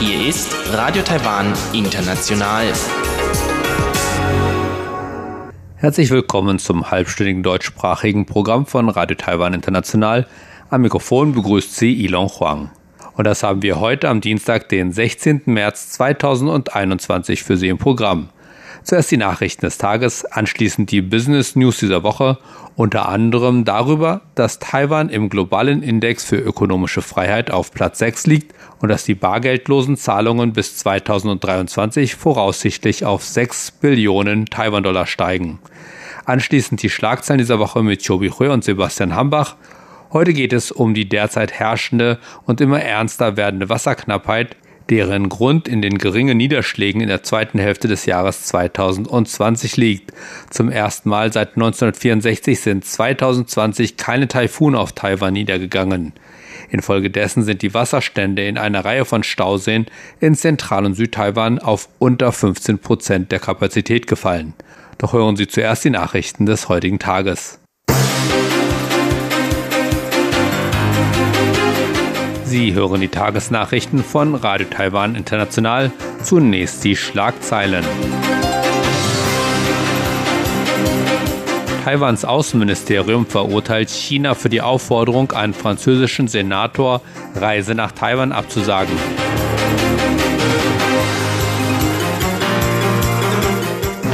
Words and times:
Hier 0.00 0.26
ist 0.26 0.56
Radio 0.72 1.02
Taiwan 1.02 1.52
International. 1.74 2.72
Herzlich 5.76 6.08
willkommen 6.08 6.58
zum 6.60 6.90
halbstündigen 6.90 7.42
deutschsprachigen 7.42 8.24
Programm 8.24 8.64
von 8.64 8.88
Radio 8.88 9.18
Taiwan 9.18 9.52
International. 9.52 10.26
Am 10.70 10.80
Mikrofon 10.80 11.34
begrüßt 11.34 11.76
Sie 11.76 11.92
Ilon 12.06 12.28
Huang. 12.28 12.70
Und 13.16 13.26
das 13.26 13.42
haben 13.42 13.60
wir 13.60 13.80
heute 13.80 14.08
am 14.08 14.22
Dienstag, 14.22 14.70
den 14.70 14.92
16. 14.92 15.42
März 15.44 15.90
2021 15.90 17.42
für 17.42 17.58
Sie 17.58 17.68
im 17.68 17.76
Programm. 17.76 18.30
Zuerst 18.84 19.12
die 19.12 19.16
Nachrichten 19.16 19.64
des 19.64 19.78
Tages, 19.78 20.24
anschließend 20.24 20.90
die 20.90 21.02
Business 21.02 21.54
News 21.54 21.78
dieser 21.78 22.02
Woche, 22.02 22.38
unter 22.74 23.08
anderem 23.08 23.64
darüber, 23.64 24.22
dass 24.34 24.58
Taiwan 24.58 25.08
im 25.08 25.28
globalen 25.28 25.82
Index 25.82 26.24
für 26.24 26.36
ökonomische 26.36 27.00
Freiheit 27.00 27.52
auf 27.52 27.70
Platz 27.70 28.00
6 28.00 28.26
liegt 28.26 28.54
und 28.80 28.88
dass 28.88 29.04
die 29.04 29.14
bargeldlosen 29.14 29.96
Zahlungen 29.96 30.52
bis 30.52 30.76
2023 30.78 32.16
voraussichtlich 32.16 33.04
auf 33.04 33.22
6 33.24 33.70
Billionen 33.72 34.46
Taiwan-Dollar 34.46 35.06
steigen. 35.06 35.60
Anschließend 36.24 36.82
die 36.82 36.90
Schlagzeilen 36.90 37.38
dieser 37.38 37.60
Woche 37.60 37.82
mit 37.82 38.04
Chobi 38.04 38.30
Hui 38.30 38.48
und 38.48 38.64
Sebastian 38.64 39.14
Hambach. 39.14 39.54
Heute 40.12 40.32
geht 40.32 40.52
es 40.52 40.72
um 40.72 40.92
die 40.92 41.08
derzeit 41.08 41.52
herrschende 41.52 42.18
und 42.46 42.60
immer 42.60 42.80
ernster 42.82 43.36
werdende 43.36 43.68
Wasserknappheit 43.68 44.56
deren 44.90 45.28
Grund 45.28 45.68
in 45.68 45.82
den 45.82 45.98
geringen 45.98 46.36
Niederschlägen 46.36 47.00
in 47.00 47.08
der 47.08 47.22
zweiten 47.22 47.58
Hälfte 47.58 47.88
des 47.88 48.06
Jahres 48.06 48.44
2020 48.44 49.76
liegt. 49.76 50.12
Zum 50.50 50.70
ersten 50.70 51.08
Mal 51.08 51.32
seit 51.32 51.50
1964 51.56 52.60
sind 52.60 52.84
2020 52.84 53.96
keine 53.96 54.28
Taifune 54.28 54.78
auf 54.78 54.92
Taiwan 54.92 55.32
niedergegangen. 55.34 56.12
Infolgedessen 56.70 57.42
sind 57.42 57.62
die 57.62 57.74
Wasserstände 57.74 58.46
in 58.46 58.58
einer 58.58 58.84
Reihe 58.84 59.04
von 59.04 59.22
Stauseen 59.22 59.86
in 60.20 60.34
Zentral- 60.34 60.86
und 60.86 60.94
Südtaiwan 60.94 61.58
auf 61.58 61.88
unter 61.98 62.32
15 62.32 62.78
Prozent 62.78 63.32
der 63.32 63.40
Kapazität 63.40 64.06
gefallen. 64.06 64.54
Doch 64.98 65.12
hören 65.12 65.36
Sie 65.36 65.48
zuerst 65.48 65.84
die 65.84 65.90
Nachrichten 65.90 66.46
des 66.46 66.68
heutigen 66.68 66.98
Tages. 66.98 67.61
Sie 72.52 72.74
hören 72.74 73.00
die 73.00 73.08
Tagesnachrichten 73.08 74.04
von 74.04 74.34
Radio 74.34 74.66
Taiwan 74.68 75.14
International. 75.14 75.90
Zunächst 76.22 76.84
die 76.84 76.96
Schlagzeilen. 76.96 77.82
Taiwans 81.82 82.26
Außenministerium 82.26 83.24
verurteilt 83.24 83.88
China 83.88 84.34
für 84.34 84.50
die 84.50 84.60
Aufforderung, 84.60 85.32
einen 85.32 85.54
französischen 85.54 86.28
Senator 86.28 87.00
Reise 87.34 87.74
nach 87.74 87.92
Taiwan 87.92 88.32
abzusagen. 88.32 88.98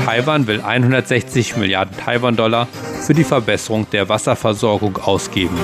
Taiwan 0.04 0.46
will 0.46 0.60
160 0.60 1.56
Milliarden 1.56 1.96
Taiwan-Dollar 1.96 2.68
für 3.04 3.14
die 3.14 3.24
Verbesserung 3.24 3.90
der 3.90 4.08
Wasserversorgung 4.08 4.96
ausgeben. 4.98 5.58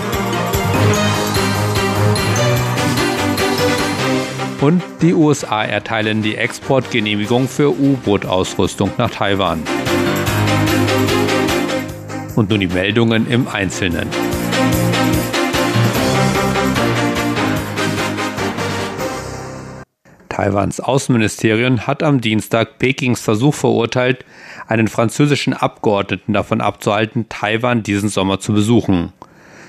Und 4.64 4.82
die 5.02 5.12
USA 5.12 5.62
erteilen 5.62 6.22
die 6.22 6.36
Exportgenehmigung 6.36 7.48
für 7.48 7.78
U-Boot-Ausrüstung 7.78 8.90
nach 8.96 9.10
Taiwan. 9.10 9.62
Und 12.34 12.48
nun 12.48 12.60
die 12.60 12.68
Meldungen 12.68 13.28
im 13.28 13.46
Einzelnen. 13.46 14.08
Taiwans 20.30 20.80
Außenministerium 20.80 21.86
hat 21.86 22.02
am 22.02 22.22
Dienstag 22.22 22.78
Pekings 22.78 23.20
Versuch 23.20 23.52
verurteilt, 23.52 24.24
einen 24.66 24.88
französischen 24.88 25.52
Abgeordneten 25.52 26.32
davon 26.32 26.62
abzuhalten, 26.62 27.26
Taiwan 27.28 27.82
diesen 27.82 28.08
Sommer 28.08 28.40
zu 28.40 28.54
besuchen. 28.54 29.12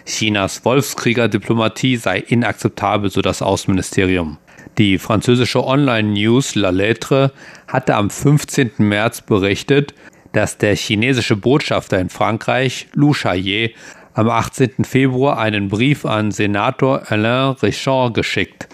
Chinas 0.06 0.63
Wolfskrieger-Diplomatie 0.63 1.97
sei 1.97 2.19
inakzeptabel, 2.19 3.09
so 3.09 3.22
das 3.22 3.41
Außenministerium. 3.41 4.38
Die 4.78 4.97
französische 4.97 5.66
Online-News 5.66 6.56
La 6.56 6.69
Lettre 6.69 7.31
hatte 7.66 7.96
am 7.96 8.09
15. 8.09 8.72
März 8.80 9.22
berichtet, 9.22 9.94
dass 10.34 10.58
der 10.58 10.75
chinesische 10.75 11.38
Botschafter 11.38 11.97
in 11.97 12.09
Frankreich, 12.09 12.88
Lu 12.94 13.13
Chaillet, 13.13 13.74
am 14.13 14.30
18. 14.30 14.84
Februar 14.84 15.38
einen 15.38 15.69
Brief 15.69 16.06
an 16.06 16.31
Senator 16.31 17.03
Alain 17.09 17.56
Richard 17.62 18.13
geschickt. 18.16 18.68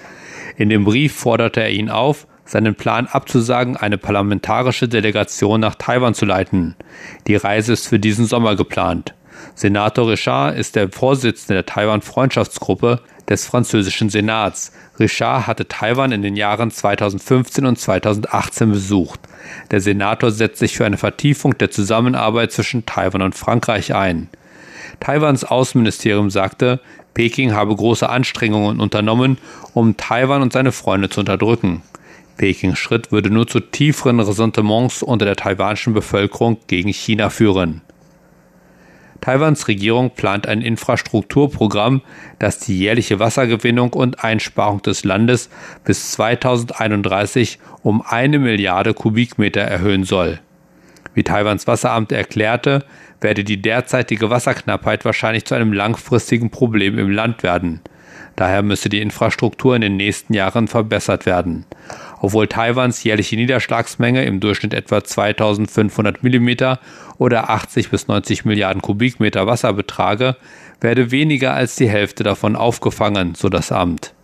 In 0.58 0.70
dem 0.70 0.86
Brief 0.86 1.14
forderte 1.14 1.62
er 1.62 1.70
ihn 1.70 1.92
auf, 1.92 2.26
seinen 2.46 2.74
Plan 2.74 3.06
abzusagen, 3.06 3.78
eine 3.78 4.00
parlamentarische 4.00 4.88
Delegation 4.88 5.62
nach 5.62 5.76
Taiwan 5.76 6.16
zu 6.16 6.26
leiten. 6.26 6.76
Die 7.28 7.36
Reise 7.36 7.74
ist 7.74 7.88
für 7.88 8.00
diesen 8.00 8.26
Sommer 8.26 8.56
geplant. 8.56 9.14
Senator 9.56 10.10
Richard 10.10 10.58
ist 10.58 10.76
der 10.76 10.90
Vorsitzende 10.90 11.56
der 11.56 11.66
Taiwan-Freundschaftsgruppe 11.66 13.02
des 13.30 13.46
französischen 13.46 14.10
Senats. 14.10 14.72
Richard 15.00 15.48
hatte 15.48 15.68
Taiwan 15.68 16.12
in 16.12 16.22
den 16.22 16.36
Jahren 16.36 16.72
2015 16.72 17.66
und 17.66 17.80
2018 17.80 18.72
besucht. 18.72 19.20
Der 19.72 19.82
Senator 19.82 20.32
setzt 20.32 20.60
sich 20.60 20.76
für 20.76 20.86
eine 20.86 20.98
Vertiefung 20.98 21.58
der 21.58 21.72
Zusammenarbeit 21.72 22.52
zwischen 22.52 22.86
Taiwan 22.86 23.22
und 23.22 23.36
Frankreich 23.36 23.96
ein. 23.96 24.30
Taiwans 25.00 25.44
Außenministerium 25.44 26.30
sagte, 26.30 26.80
Peking 27.14 27.54
habe 27.54 27.76
große 27.76 28.08
Anstrengungen 28.08 28.80
unternommen, 28.80 29.38
um 29.74 29.98
Taiwan 29.98 30.42
und 30.42 30.54
seine 30.54 30.72
Freunde 30.72 31.10
zu 31.10 31.20
unterdrücken. 31.20 31.82
Pekings 32.38 32.80
Schritt 32.80 33.12
würde 33.12 33.30
nur 33.30 33.48
zu 33.48 33.60
tieferen 33.60 34.20
Ressentiments 34.20 35.04
unter 35.04 35.26
der 35.26 35.36
taiwanischen 35.36 35.94
Bevölkerung 35.94 36.58
gegen 36.68 36.90
China 36.90 37.30
führen. 37.30 37.82
Taiwans 39.22 39.68
Regierung 39.68 40.10
plant 40.10 40.48
ein 40.48 40.62
Infrastrukturprogramm, 40.62 42.02
das 42.40 42.58
die 42.60 42.78
jährliche 42.78 43.20
Wassergewinnung 43.20 43.94
und 43.94 44.24
Einsparung 44.24 44.82
des 44.82 45.04
Landes 45.04 45.50
bis 45.86 46.12
2031 46.14 47.60
um 47.84 48.02
eine 48.02 48.40
Milliarde 48.40 48.96
Kubikmeter 48.96 49.62
erhöhen 49.62 50.04
soll. 50.04 50.40
Wie 51.14 51.24
Taiwans 51.24 51.68
Wasseramt 51.68 52.12
erklärte, 52.12 52.84
werde 53.20 53.44
die 53.44 53.62
derzeitige 53.62 54.30
Wasserknappheit 54.30 55.06
wahrscheinlich 55.06 55.46
zu 55.46 55.54
einem 55.54 55.74
langfristigen 55.74 56.50
Problem 56.50 56.98
im 56.98 57.12
Land 57.12 57.44
werden. 57.44 57.82
Daher 58.36 58.64
müsse 58.64 58.90
die 58.90 59.02
Infrastruktur 59.02 59.76
in 59.76 59.82
den 59.82 59.98
nächsten 59.98 60.34
Jahren 60.34 60.68
verbessert 60.68 61.26
werden. 61.26 61.66
Obwohl 62.22 62.48
Taiwans 62.48 63.04
jährliche 63.04 63.36
Niederschlagsmenge 63.36 64.24
im 64.24 64.40
Durchschnitt 64.40 64.74
etwa 64.74 65.04
2500 65.04 66.24
mm 66.24 66.78
oder 67.22 67.52
80 67.52 67.92
bis 67.92 68.08
90 68.08 68.46
Milliarden 68.46 68.82
Kubikmeter 68.82 69.46
Wasser 69.46 69.74
betrage, 69.74 70.38
werde 70.80 71.12
weniger 71.12 71.54
als 71.54 71.76
die 71.76 71.88
Hälfte 71.88 72.24
davon 72.24 72.56
aufgefangen, 72.56 73.36
so 73.36 73.48
das 73.48 73.72
Amt. 73.72 74.16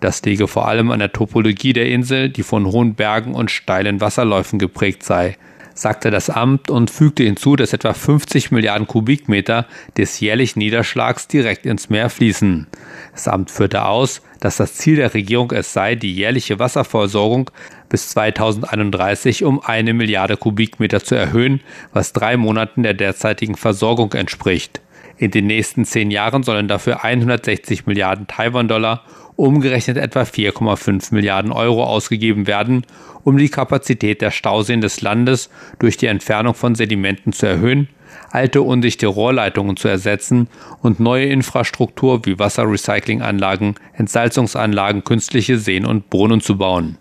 Das 0.00 0.20
liege 0.24 0.48
vor 0.48 0.66
allem 0.66 0.90
an 0.90 0.98
der 0.98 1.12
Topologie 1.12 1.72
der 1.72 1.86
Insel, 1.86 2.30
die 2.30 2.42
von 2.42 2.66
hohen 2.66 2.96
Bergen 2.96 3.36
und 3.36 3.52
steilen 3.52 4.00
Wasserläufen 4.00 4.58
geprägt 4.58 5.04
sei 5.04 5.36
sagte 5.74 6.10
das 6.10 6.30
Amt 6.30 6.70
und 6.70 6.90
fügte 6.90 7.24
hinzu, 7.24 7.56
dass 7.56 7.72
etwa 7.72 7.92
50 7.92 8.52
Milliarden 8.52 8.86
Kubikmeter 8.86 9.66
des 9.96 10.20
jährlichen 10.20 10.60
Niederschlags 10.60 11.28
direkt 11.28 11.66
ins 11.66 11.90
Meer 11.90 12.08
fließen. 12.08 12.68
Das 13.12 13.28
Amt 13.28 13.50
führte 13.50 13.84
aus, 13.84 14.22
dass 14.40 14.56
das 14.56 14.74
Ziel 14.74 14.96
der 14.96 15.14
Regierung 15.14 15.50
es 15.50 15.72
sei, 15.72 15.96
die 15.96 16.14
jährliche 16.14 16.58
Wasserversorgung 16.58 17.50
bis 17.88 18.10
2031 18.10 19.44
um 19.44 19.60
eine 19.60 19.94
Milliarde 19.94 20.36
Kubikmeter 20.36 21.02
zu 21.02 21.14
erhöhen, 21.14 21.60
was 21.92 22.12
drei 22.12 22.36
Monaten 22.36 22.82
der 22.82 22.94
derzeitigen 22.94 23.56
Versorgung 23.56 24.12
entspricht. 24.12 24.80
In 25.16 25.30
den 25.30 25.46
nächsten 25.46 25.84
zehn 25.84 26.10
Jahren 26.10 26.42
sollen 26.42 26.66
dafür 26.66 27.04
160 27.04 27.86
Milliarden 27.86 28.26
Taiwan-Dollar, 28.26 29.04
umgerechnet 29.36 29.96
etwa 29.96 30.22
4,5 30.22 31.14
Milliarden 31.14 31.52
Euro 31.52 31.84
ausgegeben 31.84 32.46
werden, 32.46 32.84
um 33.24 33.36
die 33.36 33.48
Kapazität 33.48 34.20
der 34.20 34.30
Stauseen 34.30 34.80
des 34.80 35.00
Landes 35.00 35.50
durch 35.78 35.96
die 35.96 36.06
Entfernung 36.06 36.54
von 36.54 36.74
Sedimenten 36.74 37.32
zu 37.32 37.46
erhöhen, 37.46 37.88
alte 38.30 38.62
undichte 38.62 39.06
Rohrleitungen 39.06 39.76
zu 39.76 39.88
ersetzen 39.88 40.48
und 40.82 41.00
neue 41.00 41.26
Infrastruktur 41.26 42.24
wie 42.26 42.38
Wasserrecyclinganlagen, 42.38 43.74
Entsalzungsanlagen, 43.94 45.04
künstliche 45.04 45.58
Seen 45.58 45.86
und 45.86 46.10
Brunnen 46.10 46.40
zu 46.40 46.58
bauen. 46.58 46.98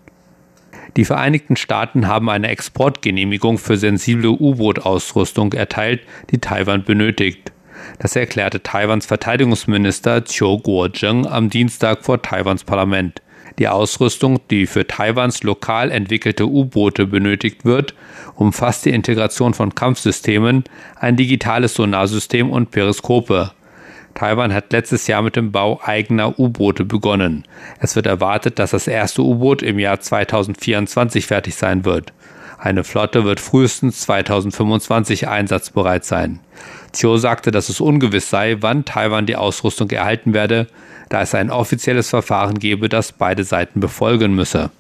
Die 0.96 1.06
Vereinigten 1.06 1.56
Staaten 1.56 2.08
haben 2.08 2.30
eine 2.30 2.50
Exportgenehmigung 2.50 3.58
für 3.58 3.78
sensible 3.78 4.30
U-Boot-Ausrüstung 4.30 5.54
erteilt, 5.54 6.02
die 6.30 6.38
Taiwan 6.38 6.84
benötigt. 6.84 7.52
Das 7.98 8.16
erklärte 8.16 8.62
Taiwans 8.62 9.08
Verteidigungsminister 9.08 10.24
Chiu 10.24 10.60
Kuo-jeng 10.60 11.26
am 11.26 11.50
Dienstag 11.50 12.04
vor 12.04 12.22
Taiwans 12.22 12.64
Parlament. 12.64 13.23
Die 13.60 13.68
Ausrüstung, 13.68 14.40
die 14.50 14.66
für 14.66 14.88
Taiwans 14.88 15.44
lokal 15.44 15.92
entwickelte 15.92 16.48
U-Boote 16.48 17.06
benötigt 17.06 17.66
wird, 17.66 17.94
umfasst 18.36 18.86
die 18.86 18.90
Integration 18.90 19.54
von 19.54 19.76
Kampfsystemen, 19.76 20.64
ein 20.96 21.16
digitales 21.16 21.76
Sonarsystem 21.76 22.50
und 22.50 22.72
Periskope. 22.72 23.52
Taiwan 24.16 24.54
hat 24.54 24.72
letztes 24.72 25.08
Jahr 25.08 25.22
mit 25.22 25.36
dem 25.36 25.52
Bau 25.52 25.80
eigener 25.84 26.40
U-Boote 26.40 26.86
begonnen. 26.86 27.44
Es 27.80 27.96
wird 27.96 28.06
erwartet, 28.06 28.60
dass 28.60 28.72
das 28.72 28.88
erste 28.88 29.24
U-Boot 29.24 29.62
im 29.62 29.80
Jahr 29.80 30.00
2024 30.00 31.26
fertig 31.26 31.56
sein 31.56 31.86
wird. 31.86 32.14
Eine 32.64 32.86
Flotte 32.86 33.26
wird 33.26 33.42
frühestens 33.42 34.00
2025 34.04 35.28
einsatzbereit 35.28 36.06
sein. 36.06 36.40
Chiu 36.94 37.18
sagte, 37.18 37.52
dass 37.52 37.68
es 37.68 37.82
ungewiss 37.82 38.30
sei, 38.30 38.56
wann 38.62 38.86
Taiwan 38.86 39.26
die 39.26 39.36
Ausrüstung 39.36 39.90
erhalten 39.90 40.34
werde, 40.34 40.68
da 41.10 41.22
es 41.22 41.36
ein 41.36 41.52
offizielles 41.52 42.10
Verfahren 42.10 42.60
gebe, 42.60 42.88
das 42.88 43.12
beide 43.12 43.44
Seiten 43.44 43.82
befolgen 43.82 44.34
müsse. 44.34 44.72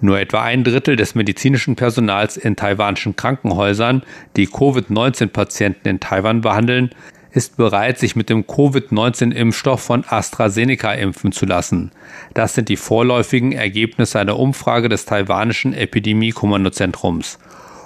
Nur 0.00 0.20
etwa 0.20 0.42
ein 0.42 0.62
Drittel 0.62 0.94
des 0.94 1.16
medizinischen 1.16 1.74
Personals 1.74 2.36
in 2.36 2.54
taiwanischen 2.54 3.16
Krankenhäusern, 3.16 4.04
die 4.36 4.46
Covid-19-Patienten 4.46 5.88
in 5.88 5.98
Taiwan 5.98 6.42
behandeln, 6.42 6.90
ist 7.32 7.56
bereit, 7.56 7.98
sich 7.98 8.14
mit 8.14 8.28
dem 8.28 8.46
Covid-19-Impfstoff 8.46 9.80
von 9.80 10.04
AstraZeneca 10.06 10.92
impfen 10.92 11.32
zu 11.32 11.46
lassen. 11.46 11.90
Das 12.34 12.54
sind 12.54 12.68
die 12.68 12.76
vorläufigen 12.76 13.52
Ergebnisse 13.52 14.20
einer 14.20 14.38
Umfrage 14.38 14.88
des 14.88 15.06
taiwanischen 15.06 15.72
Epidemie-Kommandozentrums. 15.72 17.38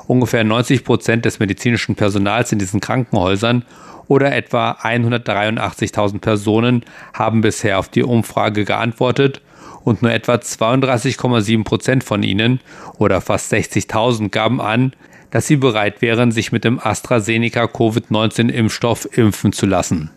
Ungefähr 0.08 0.44
90 0.44 0.84
Prozent 0.84 1.24
des 1.24 1.38
medizinischen 1.38 1.94
Personals 1.94 2.52
in 2.52 2.58
diesen 2.58 2.80
Krankenhäusern 2.80 3.64
oder 4.08 4.34
etwa 4.34 4.72
183.000 4.82 6.20
Personen 6.20 6.84
haben 7.12 7.40
bisher 7.40 7.78
auf 7.78 7.88
die 7.88 8.02
Umfrage 8.02 8.64
geantwortet 8.64 9.40
und 9.84 10.02
nur 10.02 10.12
etwa 10.12 10.34
32,7 10.34 11.64
Prozent 11.64 12.04
von 12.04 12.22
ihnen 12.22 12.60
oder 12.98 13.20
fast 13.20 13.52
60.000 13.52 14.30
gaben 14.30 14.60
an, 14.60 14.92
dass 15.36 15.46
sie 15.46 15.56
bereit 15.56 16.00
wären, 16.00 16.32
sich 16.32 16.50
mit 16.50 16.64
dem 16.64 16.80
AstraZeneca 16.82 17.66
Covid-19-Impfstoff 17.66 19.18
impfen 19.18 19.52
zu 19.52 19.66
lassen. 19.66 20.10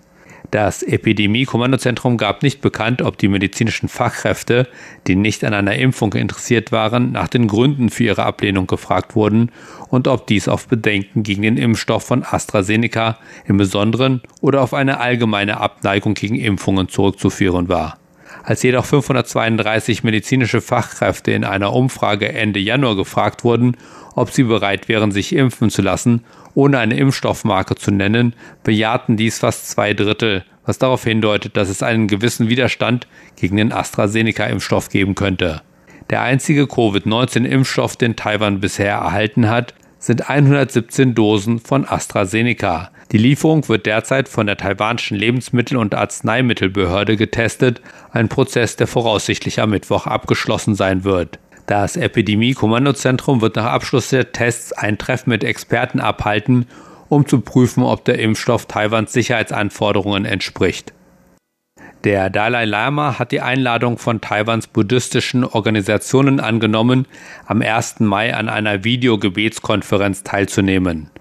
Das 0.50 0.82
Epidemie-Kommandozentrum 0.82 2.16
gab 2.16 2.42
nicht 2.42 2.62
bekannt, 2.62 3.02
ob 3.02 3.18
die 3.18 3.28
medizinischen 3.28 3.90
Fachkräfte, 3.90 4.70
die 5.08 5.18
nicht 5.18 5.44
an 5.44 5.54
einer 5.54 5.76
Impfung 5.76 6.14
interessiert 6.14 6.72
waren, 6.72 7.12
nach 7.12 7.28
den 7.28 7.48
Gründen 7.50 7.90
für 7.90 8.06
ihre 8.06 8.24
Ablehnung 8.24 8.66
gefragt 8.66 9.14
wurden 9.14 9.52
und 9.90 10.08
ob 10.08 10.26
dies 10.26 10.48
auf 10.48 10.70
Bedenken 10.70 11.24
gegen 11.24 11.42
den 11.42 11.58
Impfstoff 11.58 12.06
von 12.06 12.24
AstraZeneca 12.24 13.18
im 13.46 13.58
Besonderen 13.58 14.22
oder 14.40 14.62
auf 14.62 14.74
eine 14.74 15.02
allgemeine 15.02 15.60
Abneigung 15.60 16.14
gegen 16.14 16.36
Impfungen 16.36 16.88
zurückzuführen 16.88 17.68
war. 17.68 17.98
Als 18.44 18.64
jedoch 18.64 18.86
532 18.86 20.04
medizinische 20.04 20.62
Fachkräfte 20.62 21.32
in 21.32 21.44
einer 21.44 21.74
Umfrage 21.74 22.32
Ende 22.32 22.60
Januar 22.60 22.96
gefragt 22.96 23.44
wurden, 23.44 23.76
ob 24.16 24.32
sie 24.32 24.44
bereit 24.44 24.88
wären, 24.88 25.12
sich 25.12 25.36
impfen 25.36 25.70
zu 25.70 25.82
lassen, 25.82 26.24
ohne 26.54 26.80
eine 26.80 26.98
Impfstoffmarke 26.98 27.76
zu 27.76 27.92
nennen, 27.92 28.34
bejahten 28.64 29.18
dies 29.18 29.40
fast 29.40 29.70
zwei 29.70 29.94
Drittel, 29.94 30.44
was 30.66 30.78
darauf 30.78 31.04
hindeutet, 31.04 31.58
dass 31.58 31.70
es 31.70 31.84
einen 31.84 32.08
gewissen 32.08 32.50
Widerstand 32.50 33.08
gegen 33.36 33.58
den 33.58 33.72
AstraZeneca-Impfstoff 33.72 34.90
geben 34.90 35.16
könnte. 35.16 35.62
Der 36.10 36.22
einzige 36.22 36.66
Covid-19-Impfstoff, 36.66 37.96
den 37.96 38.16
Taiwan 38.16 38.60
bisher 38.60 38.94
erhalten 38.94 39.50
hat, 39.50 39.74
sind 40.00 40.30
117 40.30 41.14
Dosen 41.14 41.60
von 41.60 41.86
AstraZeneca. 41.88 42.92
Die 43.12 43.18
Lieferung 43.18 43.68
wird 43.68 43.86
derzeit 43.86 44.30
von 44.30 44.48
der 44.48 44.58
taiwanischen 44.58 45.18
Lebensmittel- 45.18 45.78
und 45.78 45.94
Arzneimittelbehörde 45.94 47.18
getestet, 47.18 47.82
ein 48.12 48.30
Prozess, 48.30 48.76
der 48.76 48.88
voraussichtlich 48.88 49.60
am 49.60 49.72
Mittwoch 49.72 50.08
abgeschlossen 50.08 50.76
sein 50.76 51.04
wird. 51.04 51.40
Das 51.70 51.96
Epidemie-Kommandozentrum 51.98 53.42
wird 53.42 53.56
nach 53.56 53.66
Abschluss 53.66 54.10
der 54.10 54.32
Tests 54.32 54.74
ein 54.74 54.98
Treffen 54.98 55.30
mit 55.30 55.44
Experten 55.44 56.00
abhalten, 56.00 56.66
um 57.10 57.28
zu 57.28 57.42
prüfen, 57.42 57.84
ob 57.84 58.04
der 58.06 58.18
Impfstoff 58.18 58.66
Taiwans 58.66 59.14
Sicherheitsanforderungen 59.14 60.26
entspricht. 60.26 60.94
Der 62.06 62.32
Dalai 62.32 62.66
Lama 62.66 63.20
hat 63.20 63.32
die 63.32 63.42
Einladung 63.42 64.00
von 64.00 64.20
Taiwans 64.20 64.66
buddhistischen 64.66 65.44
Organisationen 65.44 66.40
angenommen, 66.40 67.06
am 67.46 67.62
1. 67.62 68.00
Mai 68.00 68.34
an 68.34 68.50
einer 68.50 68.84
Videogebetskonferenz 68.84 70.24
teilzunehmen. 70.24 71.12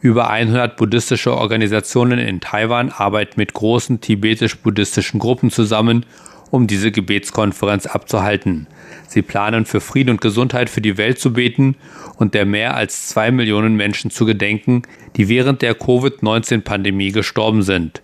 Über 0.00 0.30
100 0.30 0.78
buddhistische 0.78 1.36
Organisationen 1.36 2.18
in 2.18 2.40
Taiwan 2.40 2.88
arbeiten 2.88 3.34
mit 3.36 3.52
großen 3.52 4.00
tibetisch-buddhistischen 4.00 5.20
Gruppen 5.20 5.50
zusammen, 5.50 6.06
um 6.50 6.66
diese 6.66 6.90
Gebetskonferenz 6.90 7.84
abzuhalten. 7.84 8.66
Sie 9.10 9.22
planen 9.22 9.66
für 9.66 9.80
Frieden 9.80 10.10
und 10.10 10.20
Gesundheit 10.20 10.70
für 10.70 10.80
die 10.80 10.96
Welt 10.96 11.18
zu 11.18 11.32
beten 11.32 11.74
und 12.18 12.32
der 12.32 12.46
mehr 12.46 12.76
als 12.76 13.08
zwei 13.08 13.32
Millionen 13.32 13.74
Menschen 13.74 14.12
zu 14.12 14.24
gedenken, 14.24 14.82
die 15.16 15.28
während 15.28 15.62
der 15.62 15.74
Covid-19-Pandemie 15.74 17.10
gestorben 17.10 17.62
sind. 17.62 18.02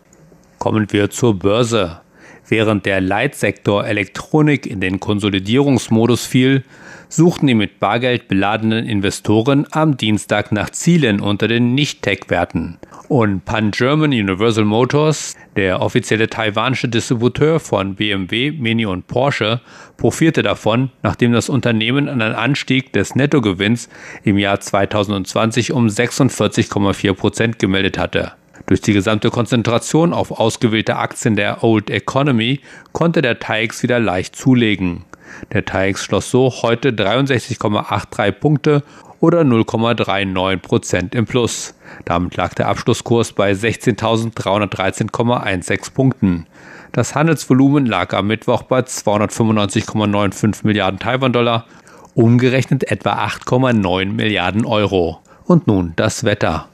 Kommen 0.59 0.91
wir 0.91 1.09
zur 1.11 1.39
Börse. 1.39 2.01
Während 2.49 2.87
der 2.87 3.01
Leitsektor 3.01 3.85
Elektronik 3.87 4.67
in 4.67 4.81
den 4.81 5.01
Konsolidierungsmodus 5.01 6.27
fiel, 6.27 6.63
suchten 7.09 7.47
die 7.47 7.55
mit 7.55 7.81
Bargeld 7.81 8.29
beladenen 8.29 8.87
Investoren 8.87 9.67
am 9.71 9.97
Dienstag 9.97 10.53
nach 10.53 10.71
Zielen 10.71 11.21
unter 11.21 11.49
den 11.49 11.75
Nicht-Tech-Werten. 11.75 12.79
Und 13.09 13.45
Pan 13.45 13.71
German 13.71 14.11
Universal 14.11 14.65
Motors, 14.65 15.37
der 15.57 15.81
offizielle 15.81 16.29
taiwanische 16.29 16.89
Distributeur 16.89 17.61
von 17.61 17.95
BMW, 17.95 18.53
Mini 18.53 18.87
und 18.87 19.07
Porsche, 19.07 19.61
profitierte 19.97 20.43
davon, 20.43 20.91
nachdem 21.03 21.33
das 21.33 21.49
Unternehmen 21.49 22.09
einen 22.09 22.35
Anstieg 22.35 22.93
des 22.93 23.15
Nettogewinns 23.15 23.89
im 24.25 24.39
Jahr 24.39 24.61
2020 24.61 25.73
um 25.73 25.87
46,4 25.87 27.13
Prozent 27.15 27.59
gemeldet 27.59 27.99
hatte. 27.99 28.33
Durch 28.67 28.81
die 28.81 28.93
gesamte 28.93 29.31
Konzentration 29.31 30.13
auf 30.13 30.33
ausgewählte 30.33 30.97
Aktien 30.97 31.37
der 31.37 31.63
Old 31.63 31.89
Economy 31.89 32.61
konnte 32.93 33.23
der 33.23 33.39
TAIX 33.39 33.85
wieder 33.85 34.01
leicht 34.01 34.35
zulegen. 34.35 35.05
Der 35.53 35.65
TAIX 35.65 36.03
schloss 36.03 36.31
so 36.31 36.53
heute 36.63 36.91
63,83 36.91 38.33
Punkte 38.33 38.83
oder 39.21 39.43
0,39 39.43 40.57
Prozent 40.59 41.15
im 41.15 41.27
Plus. 41.27 41.75
Damit 42.05 42.37
lag 42.37 42.55
der 42.55 42.67
Abschlusskurs 42.69 43.33
bei 43.33 43.53
16.313,16 43.53 45.93
Punkten. 45.93 46.47
Das 46.93 47.15
Handelsvolumen 47.15 47.87
lag 47.87 48.13
am 48.15 48.27
Mittwoch 48.27 48.65
bei 48.65 48.81
295,95 48.81 50.67
Milliarden 50.67 50.99
Taiwan-Dollar, 50.99 51.67
umgerechnet 52.15 52.91
etwa 52.91 53.27
8,9 53.27 54.13
Milliarden 54.13 54.65
Euro. 54.65 55.21
Und 55.45 55.67
nun 55.67 55.93
das 55.97 56.25
Wetter. 56.25 56.69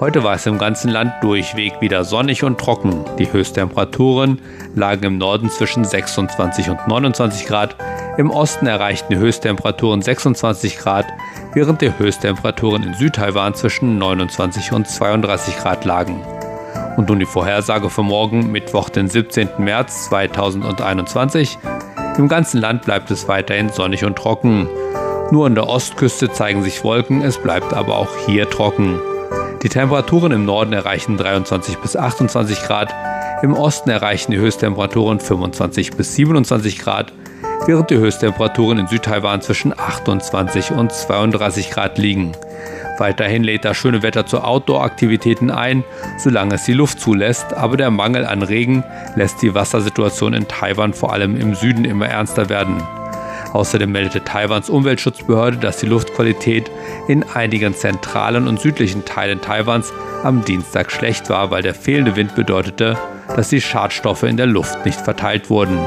Heute 0.00 0.24
war 0.24 0.36
es 0.36 0.46
im 0.46 0.56
ganzen 0.56 0.90
Land 0.90 1.12
durchweg 1.20 1.74
wieder 1.82 2.04
sonnig 2.04 2.42
und 2.42 2.58
trocken. 2.58 3.04
Die 3.18 3.30
Höchsttemperaturen 3.30 4.40
lagen 4.74 5.04
im 5.04 5.18
Norden 5.18 5.50
zwischen 5.50 5.84
26 5.84 6.70
und 6.70 6.88
29 6.88 7.46
Grad, 7.46 7.76
im 8.16 8.30
Osten 8.30 8.66
erreichten 8.66 9.12
die 9.12 9.18
Höchsttemperaturen 9.18 10.00
26 10.00 10.78
Grad, 10.78 11.04
während 11.52 11.82
die 11.82 11.98
Höchsttemperaturen 11.98 12.82
in 12.82 12.94
Südtaiwan 12.94 13.54
zwischen 13.54 13.98
29 13.98 14.72
und 14.72 14.88
32 14.88 15.58
Grad 15.58 15.84
lagen. 15.84 16.22
Und 16.96 17.10
nun 17.10 17.18
die 17.18 17.26
Vorhersage 17.26 17.90
für 17.90 18.02
morgen, 18.02 18.50
Mittwoch, 18.50 18.88
den 18.88 19.06
17. 19.06 19.50
März 19.58 20.06
2021. 20.06 21.58
Im 22.16 22.28
ganzen 22.28 22.58
Land 22.62 22.86
bleibt 22.86 23.10
es 23.10 23.28
weiterhin 23.28 23.68
sonnig 23.68 24.02
und 24.06 24.16
trocken. 24.16 24.66
Nur 25.30 25.44
an 25.44 25.54
der 25.54 25.68
Ostküste 25.68 26.32
zeigen 26.32 26.62
sich 26.62 26.84
Wolken, 26.84 27.20
es 27.20 27.36
bleibt 27.36 27.74
aber 27.74 27.98
auch 27.98 28.16
hier 28.26 28.48
trocken. 28.48 28.98
Die 29.62 29.68
Temperaturen 29.68 30.32
im 30.32 30.46
Norden 30.46 30.72
erreichen 30.72 31.18
23 31.18 31.78
bis 31.78 31.94
28 31.94 32.62
Grad, 32.62 32.94
im 33.42 33.52
Osten 33.52 33.90
erreichen 33.90 34.32
die 34.32 34.38
Höchsttemperaturen 34.38 35.20
25 35.20 35.92
bis 35.92 36.14
27 36.14 36.78
Grad, 36.78 37.12
während 37.66 37.90
die 37.90 37.98
Höchsttemperaturen 37.98 38.78
in 38.78 38.86
Südtaiwan 38.86 39.42
zwischen 39.42 39.78
28 39.78 40.70
und 40.70 40.92
32 40.92 41.70
Grad 41.70 41.98
liegen. 41.98 42.32
Weiterhin 42.98 43.44
lädt 43.44 43.66
das 43.66 43.76
schöne 43.76 44.02
Wetter 44.02 44.24
zu 44.24 44.42
Outdoor-Aktivitäten 44.42 45.50
ein, 45.50 45.84
solange 46.16 46.54
es 46.54 46.64
die 46.64 46.72
Luft 46.72 46.98
zulässt, 46.98 47.52
aber 47.52 47.76
der 47.76 47.90
Mangel 47.90 48.24
an 48.24 48.42
Regen 48.42 48.82
lässt 49.14 49.42
die 49.42 49.54
Wassersituation 49.54 50.32
in 50.32 50.48
Taiwan 50.48 50.94
vor 50.94 51.12
allem 51.12 51.38
im 51.38 51.54
Süden 51.54 51.84
immer 51.84 52.06
ernster 52.06 52.48
werden. 52.48 52.82
Außerdem 53.52 53.90
meldete 53.90 54.24
Taiwans 54.24 54.70
Umweltschutzbehörde, 54.70 55.58
dass 55.58 55.78
die 55.78 55.86
Luftqualität 55.86 56.70
in 57.08 57.24
einigen 57.24 57.74
zentralen 57.74 58.46
und 58.46 58.60
südlichen 58.60 59.04
Teilen 59.04 59.40
Taiwans 59.40 59.92
am 60.22 60.44
Dienstag 60.44 60.92
schlecht 60.92 61.28
war, 61.30 61.50
weil 61.50 61.62
der 61.62 61.74
fehlende 61.74 62.16
Wind 62.16 62.34
bedeutete, 62.34 62.96
dass 63.34 63.48
die 63.48 63.60
Schadstoffe 63.60 64.22
in 64.22 64.36
der 64.36 64.46
Luft 64.46 64.84
nicht 64.84 65.00
verteilt 65.00 65.50
wurden. 65.50 65.78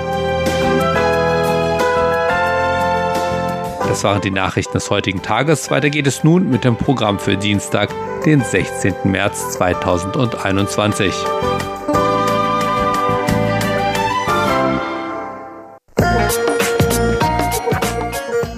Das 3.88 4.04
waren 4.04 4.22
die 4.22 4.32
Nachrichten 4.32 4.74
des 4.74 4.90
heutigen 4.90 5.22
Tages. 5.22 5.70
Weiter 5.70 5.92
geht 5.92 6.08
es 6.08 6.24
nun 6.24 6.50
mit 6.50 6.64
dem 6.64 6.76
Programm 6.76 7.20
für 7.20 7.38
Dienstag, 7.38 7.90
den 8.26 8.42
16. 8.42 8.96
März 9.04 9.52
2021. 9.52 11.14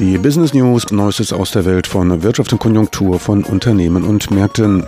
Die 0.05 0.19
Business 0.19 0.53
News, 0.53 0.91
Neuestes 0.91 1.33
aus 1.33 1.49
der 1.49 1.65
Welt 1.65 1.87
von 1.87 2.21
Wirtschaft 2.21 2.53
und 2.53 2.59
Konjunktur 2.59 3.19
von 3.19 3.43
Unternehmen 3.43 4.03
und 4.03 4.29
Märkten. 4.29 4.85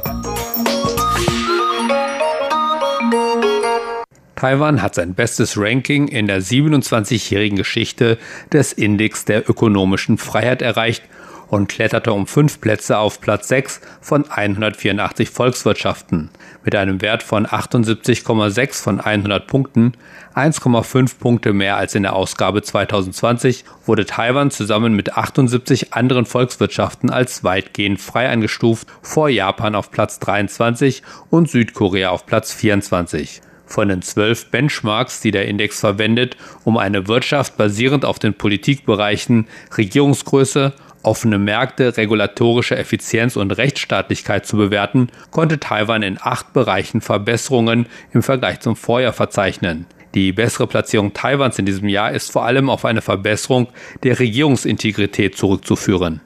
Taiwan 4.35 4.83
hat 4.83 4.93
sein 4.93 5.15
bestes 5.15 5.57
Ranking 5.57 6.07
in 6.07 6.27
der 6.27 6.43
27-jährigen 6.43 7.57
Geschichte 7.57 8.19
des 8.53 8.73
Index 8.73 9.25
der 9.25 9.49
ökonomischen 9.49 10.19
Freiheit 10.19 10.61
erreicht 10.61 11.01
und 11.47 11.67
kletterte 11.67 12.13
um 12.13 12.27
fünf 12.27 12.59
Plätze 12.61 12.97
auf 12.97 13.21
Platz 13.21 13.47
6 13.47 13.81
von 14.01 14.29
184 14.29 15.29
Volkswirtschaften. 15.29 16.29
Mit 16.63 16.75
einem 16.75 17.01
Wert 17.01 17.23
von 17.23 17.45
78,6 17.45 18.81
von 18.81 18.99
100 18.99 19.47
Punkten, 19.47 19.93
1,5 20.35 21.17
Punkte 21.19 21.53
mehr 21.53 21.77
als 21.77 21.95
in 21.95 22.03
der 22.03 22.13
Ausgabe 22.13 22.61
2020, 22.61 23.63
wurde 23.85 24.05
Taiwan 24.05 24.51
zusammen 24.51 24.93
mit 24.93 25.17
78 25.17 25.93
anderen 25.93 26.25
Volkswirtschaften 26.25 27.09
als 27.09 27.43
weitgehend 27.43 28.01
frei 28.01 28.27
eingestuft, 28.29 28.87
vor 29.01 29.29
Japan 29.29 29.75
auf 29.75 29.91
Platz 29.91 30.19
23 30.19 31.03
und 31.29 31.49
Südkorea 31.49 32.09
auf 32.09 32.25
Platz 32.25 32.53
24. 32.53 33.41
Von 33.67 33.89
den 33.89 34.01
zwölf 34.01 34.49
Benchmarks, 34.49 35.19
die 35.19 35.31
der 35.31 35.45
Index 35.45 35.81
verwendet, 35.81 36.37
um 36.63 36.77
eine 36.77 37.07
Wirtschaft 37.09 37.57
basierend 37.57 38.05
auf 38.05 38.17
den 38.17 38.33
Politikbereichen 38.33 39.47
Regierungsgröße, 39.77 40.73
offene 41.03 41.37
Märkte, 41.37 41.97
regulatorische 41.97 42.77
Effizienz 42.77 43.35
und 43.35 43.51
Rechtsstaatlichkeit 43.51 44.45
zu 44.45 44.57
bewerten, 44.57 45.09
konnte 45.31 45.59
Taiwan 45.59 46.03
in 46.03 46.17
acht 46.21 46.53
Bereichen 46.53 47.01
Verbesserungen 47.01 47.87
im 48.13 48.23
Vergleich 48.23 48.59
zum 48.59 48.75
Vorjahr 48.75 49.13
verzeichnen. 49.13 49.85
Die 50.15 50.31
bessere 50.31 50.67
Platzierung 50.67 51.13
Taiwans 51.13 51.59
in 51.59 51.65
diesem 51.65 51.89
Jahr 51.89 52.11
ist 52.11 52.31
vor 52.31 52.45
allem 52.45 52.69
auf 52.69 52.85
eine 52.85 53.01
Verbesserung 53.01 53.67
der 54.03 54.19
Regierungsintegrität 54.19 55.37
zurückzuführen. 55.37 56.21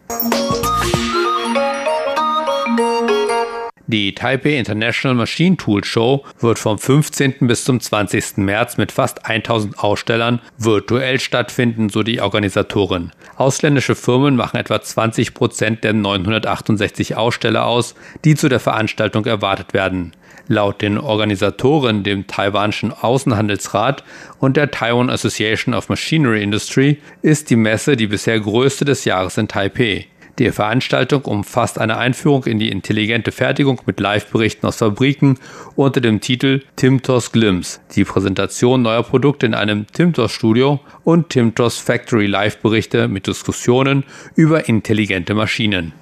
Die 3.88 4.14
Taipei 4.14 4.58
International 4.58 5.16
Machine 5.16 5.58
Tool 5.58 5.84
Show 5.84 6.24
wird 6.40 6.60
vom 6.60 6.78
15. 6.78 7.36
bis 7.42 7.64
zum 7.64 7.80
20. 7.80 8.38
März 8.38 8.78
mit 8.78 8.92
fast 8.92 9.26
1000 9.26 9.80
Ausstellern 9.80 10.40
virtuell 10.58 11.20
stattfinden, 11.20 11.90
so 11.90 12.04
die 12.04 12.22
Organisatoren. 12.22 13.12
Ausländische 13.38 13.96
Firmen 13.96 14.36
machen 14.36 14.58
etwa 14.58 14.82
20 14.82 15.34
Prozent 15.34 15.84
der 15.84 15.94
968 15.94 17.18
Aussteller 17.18 17.66
aus, 17.66 17.96
die 18.24 18.36
zu 18.36 18.50
der 18.50 18.60
Veranstaltung 18.60 19.26
erwartet 19.26 19.74
werden. 19.74 20.12
Laut 20.48 20.82
den 20.82 20.98
Organisatoren, 20.98 22.04
dem 22.04 22.28
taiwanischen 22.28 22.92
Außenhandelsrat 22.94 24.04
und 24.40 24.58
der 24.58 24.70
Taiwan 24.70 25.10
Association 25.10 25.74
of 25.74 25.90
Machinery 25.90 26.44
Industry, 26.44 27.00
ist 27.22 27.50
die 27.50 27.56
Messe 27.56 27.96
die 27.96 28.08
bisher 28.08 28.40
größte 28.40 28.86
des 28.86 29.06
Jahres 29.06 29.38
in 29.38 29.48
Taipei. 29.48 30.08
Die 30.40 30.52
Veranstaltung 30.52 31.24
umfasst 31.24 31.80
eine 31.80 31.98
Einführung 31.98 32.46
in 32.46 32.60
die 32.60 32.70
intelligente 32.70 33.32
Fertigung 33.32 33.82
mit 33.86 34.00
Live-Berichten 34.00 34.66
aus 34.66 34.78
Fabriken 34.78 35.38
unter 35.76 36.02
dem 36.02 36.22
Titel 36.22 36.62
Timtos 36.76 37.32
Glimpse, 37.32 37.80
die 37.96 38.04
Präsentation 38.04 38.82
neuer 38.82 39.04
Produkte 39.04 39.46
in 39.46 39.54
einem 39.54 39.88
Timtos 39.88 40.32
Studio 40.32 40.80
und 41.04 41.30
Timtos 41.30 41.78
Factory 41.78 42.28
Live-Berichte 42.28 43.08
mit 43.08 43.28
Diskussionen 43.28 44.04
über 44.36 44.68
intelligente 44.68 45.34
Maschinen. 45.34 45.94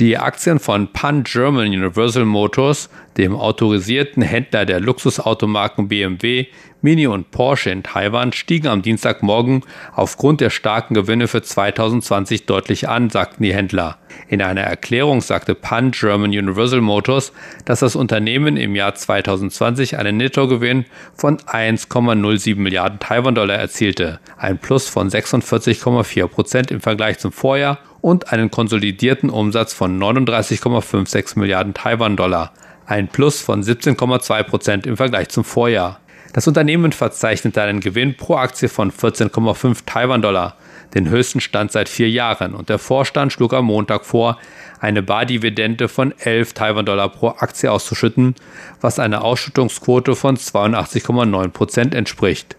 Die 0.00 0.16
Aktien 0.16 0.58
von 0.58 0.90
Pan 0.94 1.24
German 1.24 1.66
Universal 1.66 2.24
Motors, 2.24 2.88
dem 3.18 3.36
autorisierten 3.36 4.22
Händler 4.22 4.64
der 4.64 4.80
Luxusautomarken 4.80 5.88
BMW, 5.88 6.46
Mini 6.80 7.06
und 7.06 7.30
Porsche 7.30 7.68
in 7.68 7.82
Taiwan, 7.82 8.32
stiegen 8.32 8.68
am 8.68 8.80
Dienstagmorgen 8.80 9.62
aufgrund 9.94 10.40
der 10.40 10.48
starken 10.48 10.94
Gewinne 10.94 11.28
für 11.28 11.42
2020 11.42 12.46
deutlich 12.46 12.88
an, 12.88 13.10
sagten 13.10 13.42
die 13.42 13.52
Händler. 13.52 13.98
In 14.28 14.40
einer 14.40 14.62
Erklärung 14.62 15.20
sagte 15.20 15.54
Pan 15.54 15.90
German 15.90 16.30
Universal 16.30 16.80
Motors, 16.80 17.34
dass 17.66 17.80
das 17.80 17.94
Unternehmen 17.94 18.56
im 18.56 18.74
Jahr 18.74 18.94
2020 18.94 19.98
einen 19.98 20.16
Nettogewinn 20.16 20.86
von 21.14 21.36
1,07 21.36 22.56
Milliarden 22.56 23.00
Taiwan-Dollar 23.00 23.56
erzielte, 23.56 24.18
ein 24.38 24.56
Plus 24.56 24.88
von 24.88 25.10
46,4 25.10 26.26
Prozent 26.26 26.70
im 26.70 26.80
Vergleich 26.80 27.18
zum 27.18 27.32
Vorjahr 27.32 27.80
und 28.00 28.32
einen 28.32 28.50
konsolidierten 28.50 29.30
Umsatz 29.30 29.72
von 29.72 29.98
39,56 29.98 31.38
Milliarden 31.38 31.74
Taiwan-Dollar, 31.74 32.52
ein 32.86 33.08
Plus 33.08 33.40
von 33.40 33.62
17,2 33.62 34.42
Prozent 34.42 34.86
im 34.86 34.96
Vergleich 34.96 35.28
zum 35.28 35.44
Vorjahr. 35.44 36.00
Das 36.32 36.46
Unternehmen 36.46 36.92
verzeichnete 36.92 37.60
einen 37.62 37.80
Gewinn 37.80 38.16
pro 38.16 38.36
Aktie 38.36 38.68
von 38.68 38.92
14,5 38.92 39.78
Taiwan-Dollar, 39.84 40.56
den 40.94 41.08
höchsten 41.08 41.40
Stand 41.40 41.72
seit 41.72 41.88
vier 41.88 42.08
Jahren, 42.08 42.54
und 42.54 42.68
der 42.68 42.78
Vorstand 42.78 43.32
schlug 43.32 43.52
am 43.52 43.66
Montag 43.66 44.04
vor, 44.04 44.38
eine 44.80 45.02
Bardividende 45.02 45.88
von 45.88 46.14
11 46.18 46.52
Taiwan-Dollar 46.54 47.08
pro 47.10 47.28
Aktie 47.28 47.70
auszuschütten, 47.70 48.34
was 48.80 48.98
einer 48.98 49.24
Ausschüttungsquote 49.24 50.14
von 50.14 50.36
82,9 50.36 51.48
Prozent 51.48 51.94
entspricht. 51.94 52.56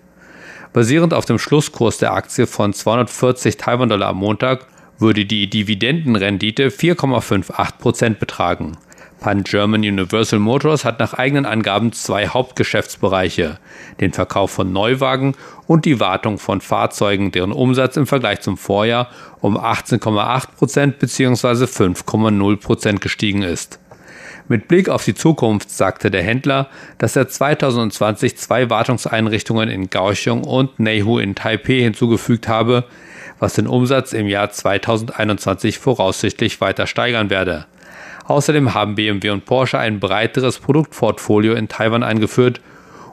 Basierend 0.74 1.14
auf 1.14 1.26
dem 1.26 1.40
Schlusskurs 1.40 1.98
der 1.98 2.14
Aktie 2.14 2.48
von 2.48 2.74
240 2.74 3.58
Taiwan-Dollar 3.58 4.10
am 4.10 4.18
Montag 4.18 4.68
würde 5.02 5.26
die 5.26 5.50
Dividendenrendite 5.50 6.70
4,58 6.70 7.78
Prozent 7.80 8.20
betragen. 8.20 8.78
Pan 9.20 9.44
German 9.44 9.82
Universal 9.82 10.40
Motors 10.40 10.84
hat 10.86 11.00
nach 11.00 11.14
eigenen 11.14 11.46
Angaben 11.46 11.92
zwei 11.92 12.28
Hauptgeschäftsbereiche, 12.28 13.60
den 14.00 14.14
Verkauf 14.14 14.52
von 14.52 14.72
Neuwagen 14.72 15.36
und 15.68 15.86
die 15.86 16.00
Wartung 16.00 16.40
von 16.40 16.62
Fahrzeugen, 16.62 17.32
deren 17.32 17.52
Umsatz 17.52 17.98
im 17.98 18.08
Vergleich 18.08 18.42
zum 18.42 18.58
Vorjahr 18.58 19.10
um 19.40 19.58
18,8 19.58 20.56
Prozent 20.58 21.00
bzw. 21.00 21.66
5,0 21.66 22.58
Prozent 22.58 23.02
gestiegen 23.02 23.44
ist. 23.44 23.81
Mit 24.52 24.68
Blick 24.68 24.90
auf 24.90 25.06
die 25.06 25.16
Zukunft 25.16 25.70
sagte 25.70 26.12
der 26.12 26.24
Händler, 26.24 26.68
dass 26.98 27.16
er 27.16 27.30
2020 27.30 28.36
zwei 28.36 28.70
Wartungseinrichtungen 28.70 29.70
in 29.70 29.90
Kaohsiung 29.90 30.44
und 30.44 30.78
Neihu 30.78 31.20
in 31.20 31.36
Taipei 31.36 31.80
hinzugefügt 31.80 32.50
habe, 32.50 32.84
was 33.40 33.54
den 33.54 33.66
Umsatz 33.66 34.12
im 34.12 34.28
Jahr 34.28 34.50
2021 34.50 35.80
voraussichtlich 35.80 36.60
weiter 36.60 36.86
steigern 36.86 37.30
werde. 37.30 37.66
Außerdem 38.26 38.74
haben 38.74 38.96
BMW 38.96 39.30
und 39.30 39.46
Porsche 39.46 39.80
ein 39.80 40.02
breiteres 40.02 40.60
Produktportfolio 40.60 41.54
in 41.54 41.70
Taiwan 41.70 42.04
eingeführt 42.04 42.60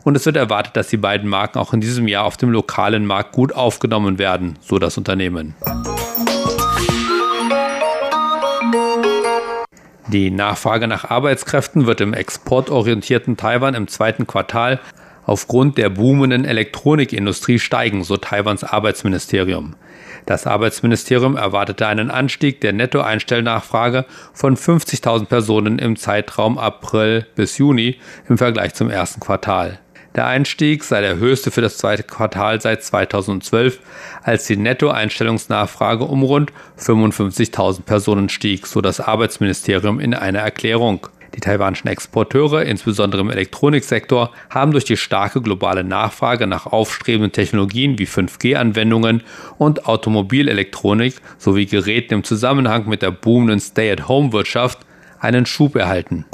und 0.02 0.16
es 0.16 0.26
wird 0.26 0.34
erwartet, 0.34 0.76
dass 0.76 0.88
die 0.88 0.96
beiden 0.96 1.30
Marken 1.30 1.60
auch 1.60 1.72
in 1.72 1.80
diesem 1.80 2.08
Jahr 2.08 2.24
auf 2.24 2.36
dem 2.36 2.50
lokalen 2.50 3.06
Markt 3.06 3.30
gut 3.30 3.54
aufgenommen 3.54 4.18
werden, 4.18 4.58
so 4.60 4.80
das 4.80 4.98
Unternehmen. 4.98 5.54
Die 10.08 10.30
Nachfrage 10.30 10.88
nach 10.88 11.04
Arbeitskräften 11.10 11.86
wird 11.86 12.00
im 12.00 12.14
exportorientierten 12.14 13.36
Taiwan 13.36 13.74
im 13.74 13.88
zweiten 13.88 14.26
Quartal 14.26 14.80
aufgrund 15.26 15.76
der 15.76 15.90
boomenden 15.90 16.46
Elektronikindustrie 16.46 17.58
steigen, 17.58 18.02
so 18.04 18.16
Taiwans 18.16 18.64
Arbeitsministerium. 18.64 19.76
Das 20.24 20.46
Arbeitsministerium 20.46 21.36
erwartete 21.36 21.86
einen 21.86 22.10
Anstieg 22.10 22.62
der 22.62 22.72
Nettoeinstellnachfrage 22.72 24.06
von 24.32 24.56
50.000 24.56 25.26
Personen 25.26 25.78
im 25.78 25.96
Zeitraum 25.96 26.56
April 26.56 27.26
bis 27.34 27.58
Juni 27.58 27.98
im 28.30 28.38
Vergleich 28.38 28.72
zum 28.72 28.88
ersten 28.88 29.20
Quartal. 29.20 29.78
Der 30.18 30.26
Einstieg 30.26 30.82
sei 30.82 31.00
der 31.00 31.18
höchste 31.18 31.52
für 31.52 31.60
das 31.60 31.78
zweite 31.78 32.02
Quartal 32.02 32.60
seit 32.60 32.82
2012, 32.82 33.78
als 34.24 34.48
die 34.48 34.56
Nettoeinstellungsnachfrage 34.56 36.02
um 36.02 36.24
rund 36.24 36.52
55.000 36.76 37.82
Personen 37.82 38.28
stieg, 38.28 38.66
so 38.66 38.80
das 38.80 38.98
Arbeitsministerium 38.98 40.00
in 40.00 40.14
einer 40.14 40.40
Erklärung. 40.40 41.06
Die 41.36 41.40
taiwanischen 41.40 41.86
Exporteure, 41.86 42.64
insbesondere 42.64 43.20
im 43.20 43.30
Elektroniksektor, 43.30 44.32
haben 44.50 44.72
durch 44.72 44.84
die 44.84 44.96
starke 44.96 45.40
globale 45.40 45.84
Nachfrage 45.84 46.48
nach 46.48 46.66
aufstrebenden 46.66 47.30
Technologien 47.30 48.00
wie 48.00 48.06
5G-Anwendungen 48.06 49.22
und 49.56 49.86
Automobilelektronik 49.86 51.14
sowie 51.38 51.66
Geräten 51.66 52.14
im 52.14 52.24
Zusammenhang 52.24 52.88
mit 52.88 53.02
der 53.02 53.12
boomenden 53.12 53.60
Stay-at-Home-Wirtschaft 53.60 54.80
einen 55.20 55.46
Schub 55.46 55.76
erhalten. 55.76 56.24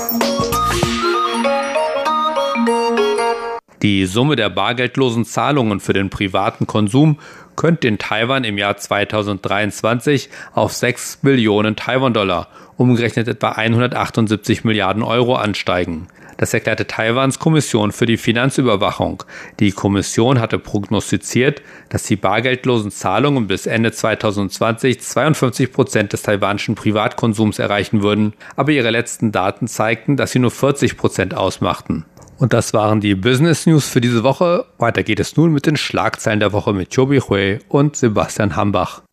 Die 3.85 4.07
Summe 4.07 4.35
der 4.35 4.49
bargeldlosen 4.49 5.27
Zahlungen 5.27 5.79
für 5.79 5.93
den 5.93 6.09
privaten 6.09 6.67
Konsum 6.67 7.19
könnte 7.55 7.87
in 7.87 7.99
Taiwan 7.99 8.43
im 8.43 8.57
Jahr 8.57 8.79
2023 8.79 10.31
auf 10.55 10.73
6 10.73 11.19
Billionen 11.21 11.77
Taiwan-Dollar, 11.77 12.49
umgerechnet 12.79 13.29
etwa 13.29 13.51
178 13.51 14.65
Milliarden 14.65 15.03
Euro, 15.03 15.35
ansteigen. 15.35 16.09
Das 16.39 16.55
erklärte 16.55 16.87
Taiwans 16.87 17.39
Kommission 17.39 17.93
für 17.93 18.07
die 18.07 18.17
Finanzüberwachung. 18.17 19.23
Die 19.61 19.73
Kommission 19.73 20.41
hatte 20.41 20.59
prognostiziert, 20.59 21.61
dass 21.91 22.05
die 22.05 22.17
bargeldlosen 22.17 22.91
Zahlungen 22.91 23.49
bis 23.49 23.67
Ende 23.67 23.93
2020 23.93 25.03
52 25.03 25.71
Prozent 25.71 26.15
des 26.15 26.23
taiwanischen 26.23 26.75
Privatkonsums 26.75 27.59
erreichen 27.59 28.03
würden, 28.03 28.33
aber 28.57 28.73
ihre 28.73 28.91
letzten 28.91 29.31
Daten 29.31 29.69
zeigten, 29.69 30.17
dass 30.17 30.33
sie 30.33 30.39
nur 30.39 30.53
40 30.53 30.97
Prozent 30.97 31.35
ausmachten. 31.35 32.07
Und 32.37 32.53
das 32.53 32.75
waren 32.75 33.01
die 33.01 33.15
Business 33.15 33.67
News 33.67 33.89
für 33.89 34.01
diese 34.01 34.25
Woche. 34.25 34.67
Weiter 34.79 35.03
geht 35.03 35.21
es 35.21 35.37
nun 35.37 35.53
mit 35.53 35.67
den 35.67 35.77
Schlagzeilen 35.77 36.41
der 36.41 36.53
Woche 36.53 36.73
mit 36.73 36.95
Chobi 36.95 37.21
Hui 37.21 37.61
und 37.69 37.97
Sebastian 37.97 38.57
Hambach. 38.57 39.04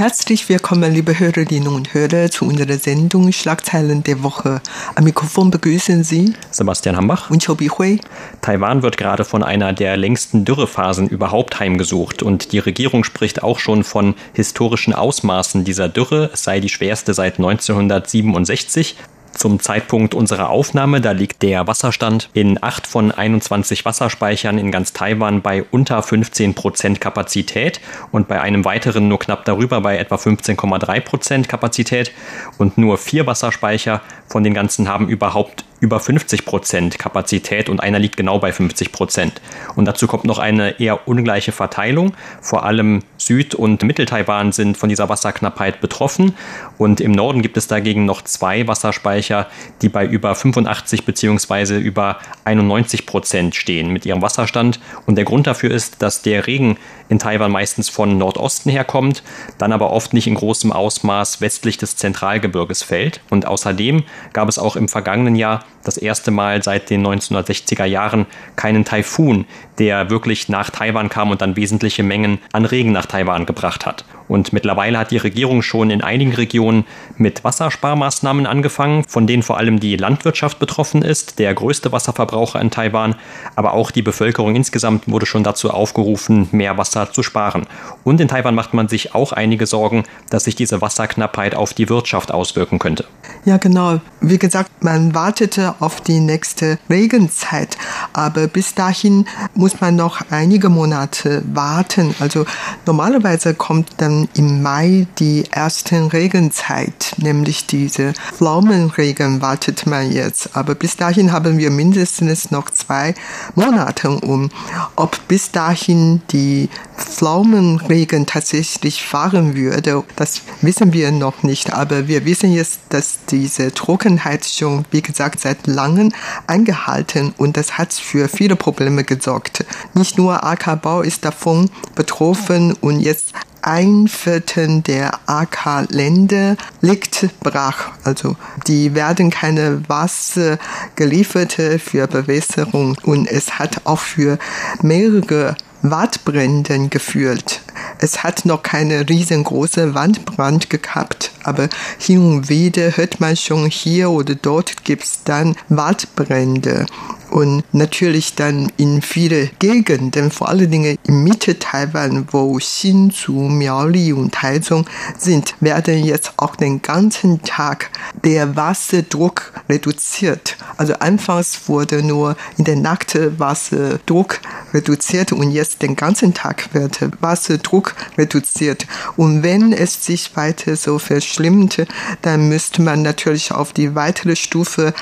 Herzlich 0.00 0.48
willkommen, 0.48 0.94
liebe 0.94 1.18
Hörerinnen 1.18 1.68
und 1.68 1.92
Hörer, 1.92 2.30
zu 2.30 2.46
unserer 2.46 2.78
Sendung 2.78 3.30
Schlagzeilen 3.32 4.02
der 4.02 4.22
Woche. 4.22 4.62
Am 4.94 5.04
Mikrofon 5.04 5.50
begrüßen 5.50 6.04
Sie 6.04 6.32
Sebastian 6.50 6.96
Hambach 6.96 7.28
und 7.28 7.44
Chobi 7.44 7.68
Hui. 7.68 8.00
Taiwan 8.40 8.82
wird 8.82 8.96
gerade 8.96 9.26
von 9.26 9.42
einer 9.42 9.74
der 9.74 9.98
längsten 9.98 10.46
Dürrephasen 10.46 11.06
überhaupt 11.10 11.60
heimgesucht 11.60 12.22
und 12.22 12.52
die 12.52 12.60
Regierung 12.60 13.04
spricht 13.04 13.42
auch 13.42 13.58
schon 13.58 13.84
von 13.84 14.14
historischen 14.32 14.94
Ausmaßen 14.94 15.64
dieser 15.64 15.90
Dürre. 15.90 16.30
Es 16.32 16.44
sei 16.44 16.60
die 16.60 16.70
schwerste 16.70 17.12
seit 17.12 17.34
1967. 17.36 18.96
Zum 19.40 19.58
Zeitpunkt 19.58 20.14
unserer 20.14 20.50
Aufnahme, 20.50 21.00
da 21.00 21.12
liegt 21.12 21.40
der 21.40 21.66
Wasserstand 21.66 22.28
in 22.34 22.62
acht 22.62 22.86
von 22.86 23.10
21 23.10 23.86
Wasserspeichern 23.86 24.58
in 24.58 24.70
ganz 24.70 24.92
Taiwan 24.92 25.40
bei 25.40 25.64
unter 25.70 26.02
15 26.02 26.52
Prozent 26.52 27.00
Kapazität 27.00 27.80
und 28.12 28.28
bei 28.28 28.42
einem 28.42 28.66
weiteren 28.66 29.08
nur 29.08 29.18
knapp 29.18 29.46
darüber 29.46 29.80
bei 29.80 29.96
etwa 29.96 30.16
15,3 30.16 31.00
Prozent 31.00 31.48
Kapazität. 31.48 32.12
Und 32.58 32.76
nur 32.76 32.98
vier 32.98 33.26
Wasserspeicher 33.26 34.02
von 34.28 34.44
den 34.44 34.52
ganzen 34.52 34.88
haben 34.88 35.08
überhaupt 35.08 35.64
über 35.80 35.98
50 35.98 36.44
Prozent 36.44 36.98
Kapazität 36.98 37.68
und 37.68 37.82
einer 37.82 37.98
liegt 37.98 38.16
genau 38.16 38.38
bei 38.38 38.52
50 38.52 38.92
Prozent. 38.92 39.40
Und 39.74 39.86
dazu 39.86 40.06
kommt 40.06 40.24
noch 40.24 40.38
eine 40.38 40.78
eher 40.78 41.08
ungleiche 41.08 41.52
Verteilung. 41.52 42.14
Vor 42.40 42.64
allem 42.64 43.00
Süd- 43.16 43.54
und 43.54 43.82
Mittel-Taiwan 43.82 44.52
sind 44.52 44.76
von 44.76 44.88
dieser 44.88 45.08
Wasserknappheit 45.08 45.80
betroffen 45.80 46.34
und 46.78 47.00
im 47.00 47.12
Norden 47.12 47.42
gibt 47.42 47.56
es 47.56 47.66
dagegen 47.66 48.04
noch 48.04 48.22
zwei 48.22 48.66
Wasserspeicher, 48.66 49.46
die 49.82 49.88
bei 49.88 50.06
über 50.06 50.34
85 50.34 51.04
beziehungsweise 51.04 51.78
über 51.78 52.18
91 52.44 53.06
Prozent 53.06 53.54
stehen 53.54 53.90
mit 53.90 54.06
ihrem 54.06 54.22
Wasserstand. 54.22 54.80
Und 55.06 55.16
der 55.16 55.24
Grund 55.24 55.46
dafür 55.46 55.70
ist, 55.70 56.02
dass 56.02 56.22
der 56.22 56.46
Regen 56.46 56.76
in 57.08 57.18
Taiwan 57.18 57.50
meistens 57.50 57.88
von 57.88 58.16
Nordosten 58.18 58.70
herkommt, 58.70 59.22
dann 59.58 59.72
aber 59.72 59.90
oft 59.90 60.14
nicht 60.14 60.26
in 60.26 60.36
großem 60.36 60.72
Ausmaß 60.72 61.40
westlich 61.40 61.76
des 61.76 61.96
Zentralgebirges 61.96 62.82
fällt. 62.82 63.20
Und 63.30 63.46
außerdem 63.46 64.04
gab 64.32 64.48
es 64.48 64.58
auch 64.58 64.76
im 64.76 64.88
vergangenen 64.88 65.34
Jahr 65.34 65.64
das 65.84 65.96
erste 65.96 66.30
Mal 66.30 66.62
seit 66.62 66.90
den 66.90 67.06
1960er 67.06 67.84
Jahren 67.84 68.26
keinen 68.56 68.84
Taifun, 68.84 69.46
der 69.78 70.10
wirklich 70.10 70.48
nach 70.48 70.70
Taiwan 70.70 71.08
kam 71.08 71.30
und 71.30 71.40
dann 71.40 71.56
wesentliche 71.56 72.02
Mengen 72.02 72.38
an 72.52 72.64
Regen 72.64 72.92
nach 72.92 73.06
Taiwan 73.06 73.46
gebracht 73.46 73.86
hat. 73.86 74.04
Und 74.30 74.52
mittlerweile 74.52 74.96
hat 74.96 75.10
die 75.10 75.16
Regierung 75.16 75.60
schon 75.60 75.90
in 75.90 76.02
einigen 76.02 76.32
Regionen 76.32 76.84
mit 77.16 77.42
Wassersparmaßnahmen 77.42 78.46
angefangen, 78.46 79.02
von 79.02 79.26
denen 79.26 79.42
vor 79.42 79.58
allem 79.58 79.80
die 79.80 79.96
Landwirtschaft 79.96 80.60
betroffen 80.60 81.02
ist, 81.02 81.40
der 81.40 81.52
größte 81.52 81.90
Wasserverbraucher 81.90 82.60
in 82.60 82.70
Taiwan. 82.70 83.16
Aber 83.56 83.72
auch 83.72 83.90
die 83.90 84.02
Bevölkerung 84.02 84.54
insgesamt 84.54 85.10
wurde 85.10 85.26
schon 85.26 85.42
dazu 85.42 85.72
aufgerufen, 85.72 86.48
mehr 86.52 86.78
Wasser 86.78 87.12
zu 87.12 87.24
sparen. 87.24 87.66
Und 88.04 88.20
in 88.20 88.28
Taiwan 88.28 88.54
macht 88.54 88.72
man 88.72 88.86
sich 88.86 89.16
auch 89.16 89.32
einige 89.32 89.66
Sorgen, 89.66 90.04
dass 90.30 90.44
sich 90.44 90.54
diese 90.54 90.80
Wasserknappheit 90.80 91.56
auf 91.56 91.74
die 91.74 91.88
Wirtschaft 91.88 92.30
auswirken 92.30 92.78
könnte. 92.78 93.06
Ja, 93.44 93.56
genau. 93.56 94.00
Wie 94.20 94.38
gesagt, 94.38 94.84
man 94.84 95.12
wartete 95.12 95.74
auf 95.80 96.00
die 96.00 96.20
nächste 96.20 96.78
Regenzeit. 96.88 97.76
Aber 98.12 98.46
bis 98.46 98.76
dahin 98.76 99.26
muss 99.56 99.80
man 99.80 99.96
noch 99.96 100.20
einige 100.30 100.68
Monate 100.68 101.42
warten. 101.52 102.14
Also 102.20 102.46
normalerweise 102.86 103.54
kommt 103.54 104.00
im 104.34 104.62
Mai 104.62 105.06
die 105.18 105.44
ersten 105.50 106.06
Regenzeit, 106.08 107.14
nämlich 107.18 107.66
diese 107.66 108.12
Pflaumenregen 108.36 109.40
wartet 109.40 109.86
man 109.86 110.10
jetzt. 110.10 110.56
Aber 110.56 110.74
bis 110.74 110.96
dahin 110.96 111.32
haben 111.32 111.58
wir 111.58 111.70
mindestens 111.70 112.50
noch 112.50 112.70
zwei 112.70 113.14
Monate 113.54 114.10
um. 114.10 114.50
Ob 114.96 115.18
bis 115.28 115.50
dahin 115.50 116.22
die 116.30 116.68
Pflaumenregen 116.96 118.26
tatsächlich 118.26 119.02
fahren 119.02 119.54
würde, 119.54 120.04
das 120.16 120.42
wissen 120.60 120.92
wir 120.92 121.10
noch 121.12 121.42
nicht. 121.42 121.72
Aber 121.72 122.08
wir 122.08 122.24
wissen 122.24 122.52
jetzt, 122.52 122.80
dass 122.90 123.20
diese 123.30 123.72
Trockenheit 123.72 124.44
schon, 124.44 124.84
wie 124.90 125.02
gesagt, 125.02 125.40
seit 125.40 125.66
langem 125.66 126.12
angehalten 126.46 127.32
und 127.36 127.56
das 127.56 127.78
hat 127.78 127.92
für 127.92 128.28
viele 128.28 128.56
Probleme 128.56 129.04
gesorgt. 129.04 129.64
Nicht 129.94 130.18
nur 130.18 130.44
Ackerbau 130.44 131.02
ist 131.02 131.24
davon 131.24 131.70
betroffen 131.94 132.74
und 132.80 133.00
jetzt 133.00 133.32
ein 133.62 134.08
Viertel 134.08 134.82
der 134.82 135.18
AK-Länder 135.26 136.56
liegt 136.80 137.28
brach. 137.40 137.90
Also 138.04 138.36
die 138.66 138.94
werden 138.94 139.30
keine 139.30 139.88
Wasser 139.88 140.58
geliefert 140.96 141.52
für 141.52 142.06
Bewässerung 142.06 142.96
und 143.02 143.26
es 143.26 143.58
hat 143.58 143.82
auch 143.84 143.98
für 143.98 144.38
mehrere 144.82 145.56
Waldbrände 145.82 146.88
geführt. 146.88 147.62
Es 147.98 148.22
hat 148.22 148.44
noch 148.44 148.62
keine 148.62 149.08
riesengroße 149.08 149.94
Wandbrand 149.94 150.68
gehabt, 150.70 151.32
aber 151.42 151.68
hin 151.98 152.18
und 152.18 152.48
wieder 152.48 152.96
hört 152.96 153.20
man 153.20 153.36
schon 153.36 153.66
hier 153.66 154.10
oder 154.10 154.34
dort 154.34 154.84
gibt 154.84 155.04
es 155.04 155.24
dann 155.24 155.56
Waldbrände 155.68 156.86
und 157.30 157.62
natürlich 157.72 158.34
dann 158.34 158.70
in 158.76 159.02
viele 159.02 159.48
Gegenden, 159.58 160.30
vor 160.30 160.48
allen 160.48 160.70
Dingen 160.70 160.98
in 161.06 161.24
Mitte 161.24 161.58
Taiwan, 161.58 162.26
wo 162.30 162.58
Hsinchu, 162.58 163.48
Miaoli 163.48 164.12
und 164.12 164.34
Taichung 164.34 164.86
sind, 165.16 165.54
werden 165.60 166.04
jetzt 166.04 166.32
auch 166.36 166.56
den 166.56 166.82
ganzen 166.82 167.42
Tag 167.42 167.90
der 168.24 168.56
Wasserdruck 168.56 169.52
reduziert. 169.68 170.56
Also 170.76 170.94
anfangs 170.94 171.68
wurde 171.68 172.02
nur 172.02 172.36
in 172.56 172.64
der 172.64 172.76
Nacht 172.76 173.18
Wasserdruck 173.38 174.40
reduziert 174.72 175.32
und 175.32 175.50
jetzt 175.50 175.82
den 175.82 175.96
ganzen 175.96 176.34
Tag 176.34 176.72
wird 176.74 177.00
Wasserdruck 177.20 177.94
reduziert. 178.18 178.86
Und 179.16 179.42
wenn 179.42 179.72
es 179.72 180.04
sich 180.04 180.36
weiter 180.36 180.76
so 180.76 180.98
verschlimmte, 180.98 181.86
dann 182.22 182.48
müsste 182.48 182.82
man 182.82 183.02
natürlich 183.02 183.52
auf 183.52 183.72
die 183.72 183.94
weitere 183.94 184.36
Stufe 184.36 184.94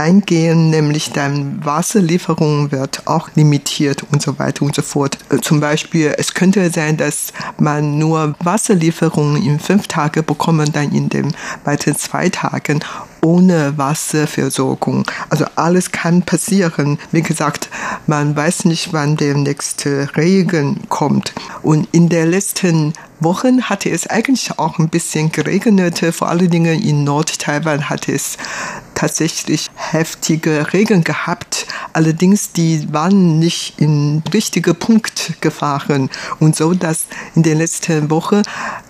eingehen, 0.00 0.70
nämlich 0.70 1.12
dann 1.12 1.64
Wasserlieferung 1.64 2.72
wird 2.72 3.06
auch 3.06 3.28
limitiert 3.34 4.04
und 4.10 4.22
so 4.22 4.38
weiter 4.38 4.64
und 4.64 4.74
so 4.74 4.82
fort. 4.82 5.18
Äh, 5.30 5.38
zum 5.40 5.60
Beispiel, 5.60 6.14
es 6.16 6.34
könnte 6.34 6.70
sein, 6.70 6.96
dass 6.96 7.32
man 7.58 7.98
nur 7.98 8.34
Wasserlieferungen 8.42 9.42
in 9.42 9.60
fünf 9.60 9.86
Tagen 9.86 10.24
bekommen, 10.24 10.72
dann 10.72 10.92
in 10.92 11.08
den 11.08 11.34
weiteren 11.64 11.96
zwei 11.96 12.28
Tagen 12.30 12.80
ohne 13.22 13.76
Wasserversorgung. 13.76 15.04
Also 15.28 15.44
alles 15.56 15.92
kann 15.92 16.22
passieren. 16.22 16.98
Wie 17.12 17.22
gesagt, 17.22 17.68
man 18.06 18.34
weiß 18.34 18.64
nicht, 18.64 18.92
wann 18.92 19.16
der 19.16 19.34
nächste 19.36 20.08
Regen 20.16 20.80
kommt. 20.88 21.34
Und 21.62 21.88
in 21.92 22.08
der 22.08 22.26
letzten 22.26 22.94
Wochen 23.20 23.64
hatte 23.64 23.90
es 23.90 24.06
eigentlich 24.06 24.58
auch 24.58 24.78
ein 24.78 24.88
bisschen 24.88 25.30
geregnet. 25.30 26.02
Vor 26.12 26.28
allen 26.28 26.50
Dingen 26.50 26.82
in 26.82 27.04
Nord-Taiwan 27.04 27.90
hatte 27.90 28.12
es 28.12 28.38
tatsächlich 29.00 29.70
heftige 29.76 30.74
Regen 30.74 31.04
gehabt. 31.04 31.66
Allerdings, 31.94 32.52
die 32.52 32.92
waren 32.92 33.38
nicht 33.38 33.80
in 33.80 34.22
richtige 34.34 34.74
Punkt 34.74 35.40
gefahren. 35.40 36.10
Und 36.38 36.54
so, 36.54 36.74
dass 36.74 37.06
in 37.34 37.42
der 37.42 37.54
letzten 37.54 38.10
Woche 38.10 38.42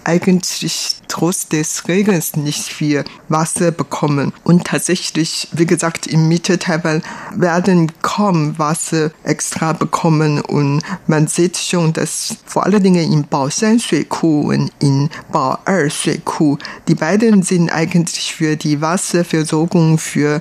eigentlich 0.04 0.96
trotz 1.08 1.48
des 1.48 1.88
Regens 1.88 2.36
nicht 2.36 2.64
viel 2.64 3.04
Wasser 3.28 3.70
bekommen. 3.70 4.32
Und 4.44 4.66
tatsächlich, 4.66 5.48
wie 5.52 5.66
gesagt, 5.66 6.06
im 6.06 6.28
Mitte 6.28 6.58
Taiwan 6.58 7.02
werden 7.34 7.92
kaum 8.02 8.58
Wasser 8.58 9.10
extra 9.24 9.72
bekommen. 9.72 10.40
Und 10.40 10.82
man 11.06 11.26
sieht 11.26 11.56
schon, 11.56 11.92
dass 11.92 12.36
vor 12.44 12.64
allen 12.64 12.82
Dingen 12.82 13.12
in 13.12 13.26
Baoshan 13.26 13.78
Suiku 13.78 14.52
und 14.52 14.70
in 14.80 15.10
Bao'er 15.32 15.90
Suiku, 15.90 16.56
die 16.88 16.94
beiden 16.94 17.42
sind 17.42 17.70
eigentlich 17.70 18.34
für 18.34 18.56
die 18.56 18.80
Wasserversorgung 18.80 19.98
für 19.98 20.40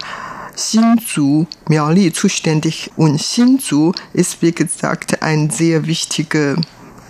Xinzu, 0.55 1.47
Miaoli 1.69 2.11
zuständig. 2.11 2.91
Und 2.97 3.17
Xinzu 3.17 3.93
ist, 4.13 4.41
wie 4.41 4.51
gesagt, 4.51 5.21
ein 5.21 5.49
sehr 5.49 5.87
wichtiger 5.87 6.55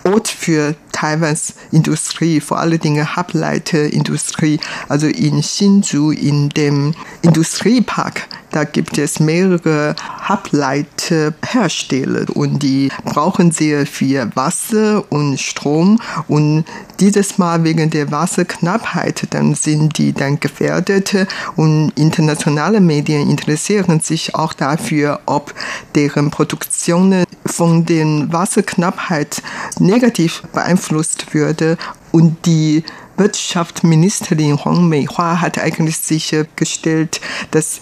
Ort 0.04 0.28
für 0.28 0.76
Taiwans 0.92 1.54
Industrie, 1.72 2.40
vor 2.40 2.60
allen 2.60 2.80
Dingen 2.80 3.16
Halbleiterindustrie. 3.16 4.60
Also 4.88 5.08
in 5.08 5.42
Hsinchu, 5.42 6.12
in 6.12 6.50
dem 6.50 6.94
Industriepark, 7.22 8.28
Da 8.52 8.64
gibt 8.64 8.98
es 8.98 9.20
mehrere 9.20 9.96
Halbleiterhersteller 10.24 12.36
und 12.36 12.64
die 12.64 12.90
brauchen 13.06 13.52
sehr 13.52 13.86
viel 13.86 14.28
Wasser 14.34 15.04
und 15.12 15.40
Strom 15.40 16.02
und 16.28 16.66
dieses 17.00 17.38
Mal 17.38 17.64
wegen 17.64 17.92
der 17.92 18.12
Wasserknappheit, 18.12 19.28
dann 19.30 19.54
sind 19.54 19.98
die 19.98 20.14
dann 20.14 20.40
gefährdet 20.40 21.28
und 21.56 21.92
internationale 21.96 22.82
Medien 22.82 23.30
interessieren 23.30 24.00
sich 24.00 24.34
auch 24.36 24.54
dafür, 24.54 25.20
ob 25.26 25.54
deren 25.96 26.32
Produktionen 26.32 27.26
von 27.46 27.86
der 27.86 28.00
Wasserknappheit 28.32 29.42
negativ 29.80 30.44
beeinflusst 30.54 30.79
würde 31.32 31.78
und 32.12 32.46
die 32.46 32.84
Wirtschaftsministerin 33.18 34.64
Huang 34.64 34.88
Meihua 34.88 35.42
hat 35.42 35.60
eigentlich 35.60 35.98
sichergestellt, 35.98 37.20
dass 37.52 37.80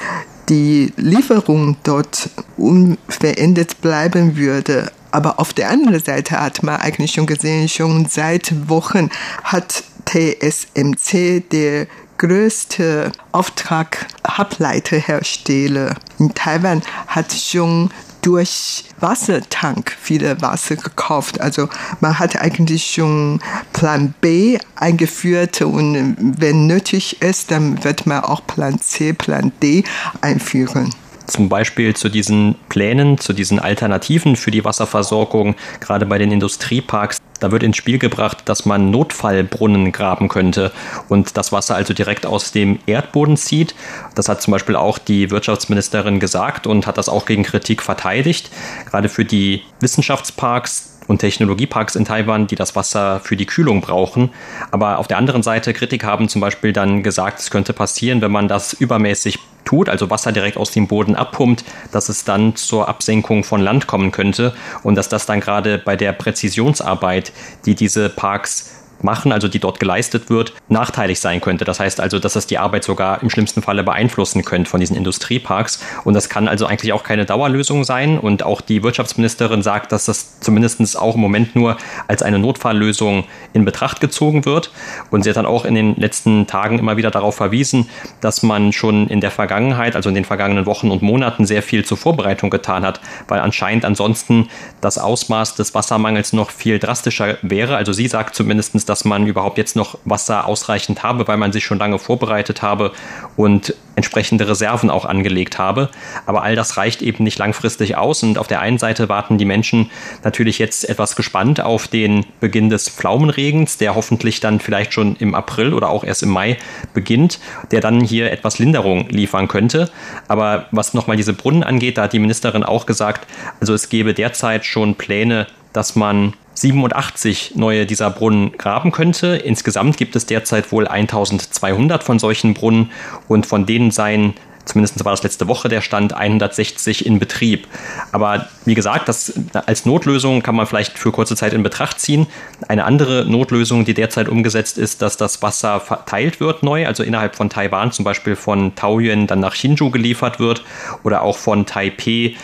die 0.49 0.93
Lieferung 0.97 1.77
dort 1.83 2.29
unverändert 2.57 3.81
bleiben 3.81 4.36
würde. 4.36 4.91
Aber 5.12 5.39
auf 5.39 5.53
der 5.53 5.69
anderen 5.69 6.03
Seite 6.03 6.39
hat 6.39 6.63
man 6.63 6.77
eigentlich 6.77 7.12
schon 7.12 7.27
gesehen, 7.27 7.69
schon 7.69 8.05
seit 8.07 8.69
Wochen 8.69 9.10
hat 9.43 9.83
TSMC, 10.05 11.43
der 11.51 11.88
größte 12.17 13.12
Auftrag-Halbleiterhersteller 13.32 15.95
in 16.19 16.34
Taiwan, 16.34 16.82
hat 17.08 17.32
schon 17.34 17.91
durch 18.21 18.84
Wassertank 18.99 19.95
viele 20.01 20.41
Wasser 20.41 20.75
gekauft. 20.75 21.39
Also 21.39 21.69
man 22.01 22.19
hat 22.19 22.36
eigentlich 22.36 22.86
schon 22.86 23.39
Plan 23.71 24.13
B 24.19 24.58
eingeführt 24.75 25.62
und 25.62 26.17
wenn 26.39 26.67
nötig 26.67 27.21
ist, 27.21 27.51
dann 27.51 27.82
wird 27.84 28.06
man 28.06 28.23
auch 28.23 28.45
Plan 28.45 28.80
C, 28.80 29.13
Plan 29.13 29.51
D 29.62 29.84
einführen 30.21 30.91
zum 31.27 31.49
Beispiel 31.49 31.95
zu 31.95 32.10
diesen 32.10 32.56
Plänen, 32.69 33.17
zu 33.17 33.34
diesen 33.34 33.60
Alternativen 33.60 34.36
für 34.36 34.49
die 34.49 34.63
Wasserversorgung, 34.63 35.56
gerade 35.80 36.06
bei 36.06 36.17
den 36.17 36.32
Industrieparks. 36.32 37.16
Da 37.39 37.52
wird 37.52 37.63
ins 37.63 37.78
Spiel 37.78 38.00
gebracht, 38.00 38.43
dass 38.45 38.65
man 38.65 38.89
Notfallbrunnen 38.91 39.91
graben 39.91 40.28
könnte 40.28 40.71
und 41.10 41.38
das 41.38 41.52
Wasser 41.52 41.76
also 41.76 41.93
direkt 41.93 42.26
aus 42.26 42.52
dem 42.52 42.80
Erdboden 42.86 43.38
zieht. 43.38 43.76
Das 44.15 44.30
hat 44.30 44.41
zum 44.41 44.52
Beispiel 44.52 44.76
auch 44.76 44.97
die 44.97 45.30
Wirtschaftsministerin 45.30 46.19
gesagt 46.19 46.67
und 46.67 46.88
hat 46.88 46.97
das 46.97 47.10
auch 47.10 47.26
gegen 47.26 47.43
Kritik 47.43 47.82
verteidigt. 47.82 48.50
Gerade 48.89 49.10
für 49.10 49.26
die 49.26 49.63
Wissenschaftsparks 49.80 50.96
und 51.08 51.20
Technologieparks 51.20 51.96
in 51.96 52.06
Taiwan, 52.06 52.48
die 52.48 52.56
das 52.56 52.76
Wasser 52.76 53.20
für 53.22 53.36
die 53.36 53.46
Kühlung 53.46 53.82
brauchen. 53.82 54.30
Aber 54.72 55.00
auf 55.00 55.08
der 55.08 55.17
anderen 55.17 55.43
Seite, 55.43 55.74
Kritiker 55.74 56.08
haben 56.08 56.30
zum 56.30 56.41
Beispiel 56.41 56.74
dann 56.74 57.04
gesagt, 57.04 57.39
es 57.39 57.50
könnte 57.50 57.74
passieren, 57.74 58.22
wenn 58.22 58.32
man 58.32 58.48
das 58.48 58.74
übermäßig 58.74 59.39
tut, 59.67 59.89
also 59.89 60.10
Wasser 60.10 60.32
direkt 60.32 60.58
aus 60.58 60.72
dem 60.72 60.88
Boden 60.88 61.15
abpumpt, 61.15 61.65
dass 61.91 62.10
es 62.10 62.24
dann 62.24 62.56
zur 62.56 62.88
Absenkung 62.88 63.43
von 63.43 63.62
Land 63.62 63.86
kommen 63.86 64.12
könnte 64.12 64.54
und 64.84 64.96
dass 64.96 65.10
das 65.10 65.26
dann 65.26 65.41
gerade 65.41 65.78
bei 65.78 65.96
der 65.96 66.13
Präzisionsarbeit, 66.13 67.34
die 67.65 67.76
diese 67.76 68.10
Parks 68.10 68.72
machen, 69.03 69.31
also 69.31 69.47
die 69.47 69.60
dort 69.60 69.79
geleistet 69.79 70.29
wird, 70.29 70.53
nachteilig 70.69 71.19
sein 71.19 71.41
könnte. 71.41 71.65
Das 71.65 71.79
heißt 71.79 71.99
also, 71.99 72.19
dass 72.19 72.36
es 72.36 72.47
die 72.47 72.57
Arbeit 72.57 72.83
sogar 72.83 73.21
im 73.21 73.29
schlimmsten 73.29 73.62
Falle 73.62 73.83
beeinflussen 73.83 74.43
könnte 74.43 74.69
von 74.69 74.79
diesen 74.79 74.95
Industrieparks. 74.95 75.79
Und 76.03 76.13
das 76.13 76.29
kann 76.29 76.47
also 76.47 76.65
eigentlich 76.65 76.93
auch 76.93 77.03
keine 77.03 77.25
Dauerlösung 77.25 77.83
sein. 77.83 78.17
Und 78.17 78.43
auch 78.43 78.62
die 78.62 78.83
Wirtschaftsministerin 78.83 79.62
sagt, 79.62 79.91
dass 79.91 80.05
das 80.05 80.39
zumindest 80.39 80.97
auch 80.97 81.15
im 81.15 81.21
Moment 81.21 81.55
nur 81.55 81.77
als 82.07 82.21
eine 82.21 82.39
Notfalllösung 82.39 83.25
in 83.53 83.65
Betracht 83.65 83.99
gezogen 83.99 84.45
wird. 84.45 84.71
Und 85.12 85.23
sie 85.23 85.29
hat 85.29 85.38
dann 85.38 85.45
auch 85.45 85.65
in 85.65 85.75
den 85.75 85.95
letzten 85.95 86.47
Tagen 86.47 86.79
immer 86.79 86.97
wieder 86.97 87.12
darauf 87.12 87.36
verwiesen, 87.36 87.89
dass 88.21 88.43
man 88.43 88.73
schon 88.73 89.07
in 89.07 89.21
der 89.21 89.31
Vergangenheit, 89.31 89.95
also 89.95 90.10
in 90.10 90.15
den 90.15 90.25
vergangenen 90.25 90.65
Wochen 90.65 90.91
und 90.91 91.01
Monaten, 91.01 91.45
sehr 91.45 91.63
viel 91.63 91.86
zur 91.86 91.97
Vorbereitung 91.97 92.49
getan 92.49 92.86
hat, 92.86 92.99
weil 93.27 93.39
anscheinend 93.39 93.86
ansonsten 93.86 94.49
das 94.81 94.97
Ausmaß 94.97 95.55
des 95.55 95.73
Wassermangels 95.73 96.33
noch 96.33 96.51
viel 96.51 96.79
drastischer 96.79 97.38
wäre. 97.41 97.75
Also 97.75 97.93
sie 97.93 98.07
sagt 98.07 98.36
zumindest, 98.36 98.87
dass 98.89 99.06
man 99.06 99.28
überhaupt 99.28 99.58
jetzt 99.58 99.76
noch 99.76 99.97
Wasser 100.06 100.45
ausreichend 100.47 101.04
habe, 101.04 101.28
weil 101.28 101.38
man 101.38 101.52
sich 101.52 101.65
schon 101.65 101.80
lange 101.80 102.00
vorbereitet 102.00 102.62
habe 102.62 102.91
und 103.36 103.73
entsprechende 103.95 104.47
Reserven 104.47 104.89
auch 104.89 105.06
angelegt 105.06 105.58
habe. 105.58 105.89
Aber 106.26 106.43
all 106.43 106.56
das 106.56 106.78
reicht 106.78 107.02
eben 107.02 107.23
nicht 107.23 107.39
langfristig 107.39 107.97
aus. 107.97 108.21
Und 108.21 108.38
auf 108.38 108.47
der 108.47 108.60
einen 108.62 108.78
Seite 108.78 109.10
warten 109.10 109.38
die 109.38 109.45
Menschen 109.45 109.89
natürlich 110.23 110.60
jetzt 110.60 110.88
etwas 110.88 111.15
gespannt 111.15 111.62
auf 111.62 111.88
den 111.88 112.26
Beginn 112.39 112.69
des 112.69 112.89
Pflaumenregens, 112.89 113.78
der 113.78 113.95
hoffentlich 113.95 114.39
dann 114.39 114.60
vielleicht 114.60 114.93
schon 114.93 115.15
im 115.15 115.34
April 115.34 115.73
oder 115.73 115.89
auch 115.89 116.04
erst 116.04 116.23
im 116.23 116.30
Mai 116.30 116.58
beginnt, 116.93 117.39
der 117.71 117.82
dann 117.82 118.02
hier 118.02 118.32
etwas 118.32 118.60
Linderung 118.60 119.10
liefern 119.10 119.47
könnte. 119.47 119.89
Aber 120.28 120.67
was 120.71 120.93
nochmal 120.93 121.17
diese 121.17 121.34
Brunnen 121.34 121.63
angeht, 121.63 121.97
da 121.97 122.04
hat 122.04 122.13
die 122.13 122.19
Ministerin 122.19 122.63
auch 122.63 122.86
gesagt, 122.86 123.28
also 123.60 123.73
es 123.73 123.89
gäbe 123.89 124.13
derzeit 124.13 124.65
schon 124.65 124.95
Pläne, 124.95 125.47
dass 125.73 125.95
man 125.95 126.34
87 126.58 127.54
neue 127.56 127.86
dieser 127.86 128.10
Brunnen 128.10 128.58
graben 128.58 128.91
könnte. 128.91 129.36
Insgesamt 129.36 129.98
gibt 129.98 130.15
es 130.15 130.26
derzeit 130.26 130.72
wohl 130.72 130.88
1200 130.88 132.04
von 132.04 132.17
solchen 132.17 132.54
Brunnen 132.54 132.91
und 133.28 133.46
von 133.46 133.65
denen 133.65 133.91
seien 133.91 134.34
Zumindest 134.67 135.04
war 135.06 135.13
das 135.13 135.24
letzte 135.24 135.48
Woche 135.48 135.70
der 135.70 135.82
Stand 135.82 136.13
160 136.13 137.06
in 137.06 137.20
Betrieb. 137.20 137.67
Aber 138.12 138.48
wie 138.65 138.76
gesagt, 138.76 139.08
das 139.08 139.34
als 139.54 139.86
Notlösung 139.86 140.43
kann 140.43 140.56
man 140.56 140.67
vielleicht 140.67 141.00
für 141.00 141.12
kurze 141.12 141.38
Zeit 141.38 141.54
in 141.54 141.63
Betracht 141.63 142.02
ziehen. 142.02 142.28
Eine 142.67 142.84
andere 142.84 143.26
Notlösung, 143.26 143.86
die 143.86 143.93
derzeit 143.93 144.28
umgesetzt 144.28 144.78
ist, 144.78 145.02
dass 145.02 145.15
das 145.15 145.41
Wasser 145.41 145.80
verteilt 145.80 146.41
wird 146.41 146.63
neu, 146.63 146.86
also 146.86 147.04
innerhalb 147.04 147.38
von 147.38 147.50
Taiwan 147.50 147.93
zum 147.93 148.04
Beispiel 148.04 148.36
von 148.36 148.76
Taoyuan 148.76 149.26
dann 149.26 149.39
nach 149.39 149.56
Hsinchu 149.56 149.89
geliefert 149.89 150.39
wird 150.39 150.63
oder 151.04 151.22
auch 151.22 151.38
von 151.38 151.65
Taipei 151.65 152.36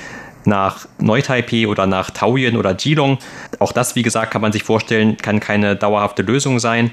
nach 0.45 0.87
Neu-Taipei 0.99 1.67
oder 1.67 1.85
nach 1.87 2.09
Taoyuan 2.11 2.57
oder 2.57 2.73
Geelong. 2.73 3.17
Auch 3.59 3.71
das, 3.71 3.95
wie 3.95 4.03
gesagt, 4.03 4.31
kann 4.31 4.41
man 4.41 4.51
sich 4.51 4.63
vorstellen, 4.63 5.17
kann 5.17 5.39
keine 5.39 5.75
dauerhafte 5.75 6.21
Lösung 6.21 6.59
sein. 6.59 6.91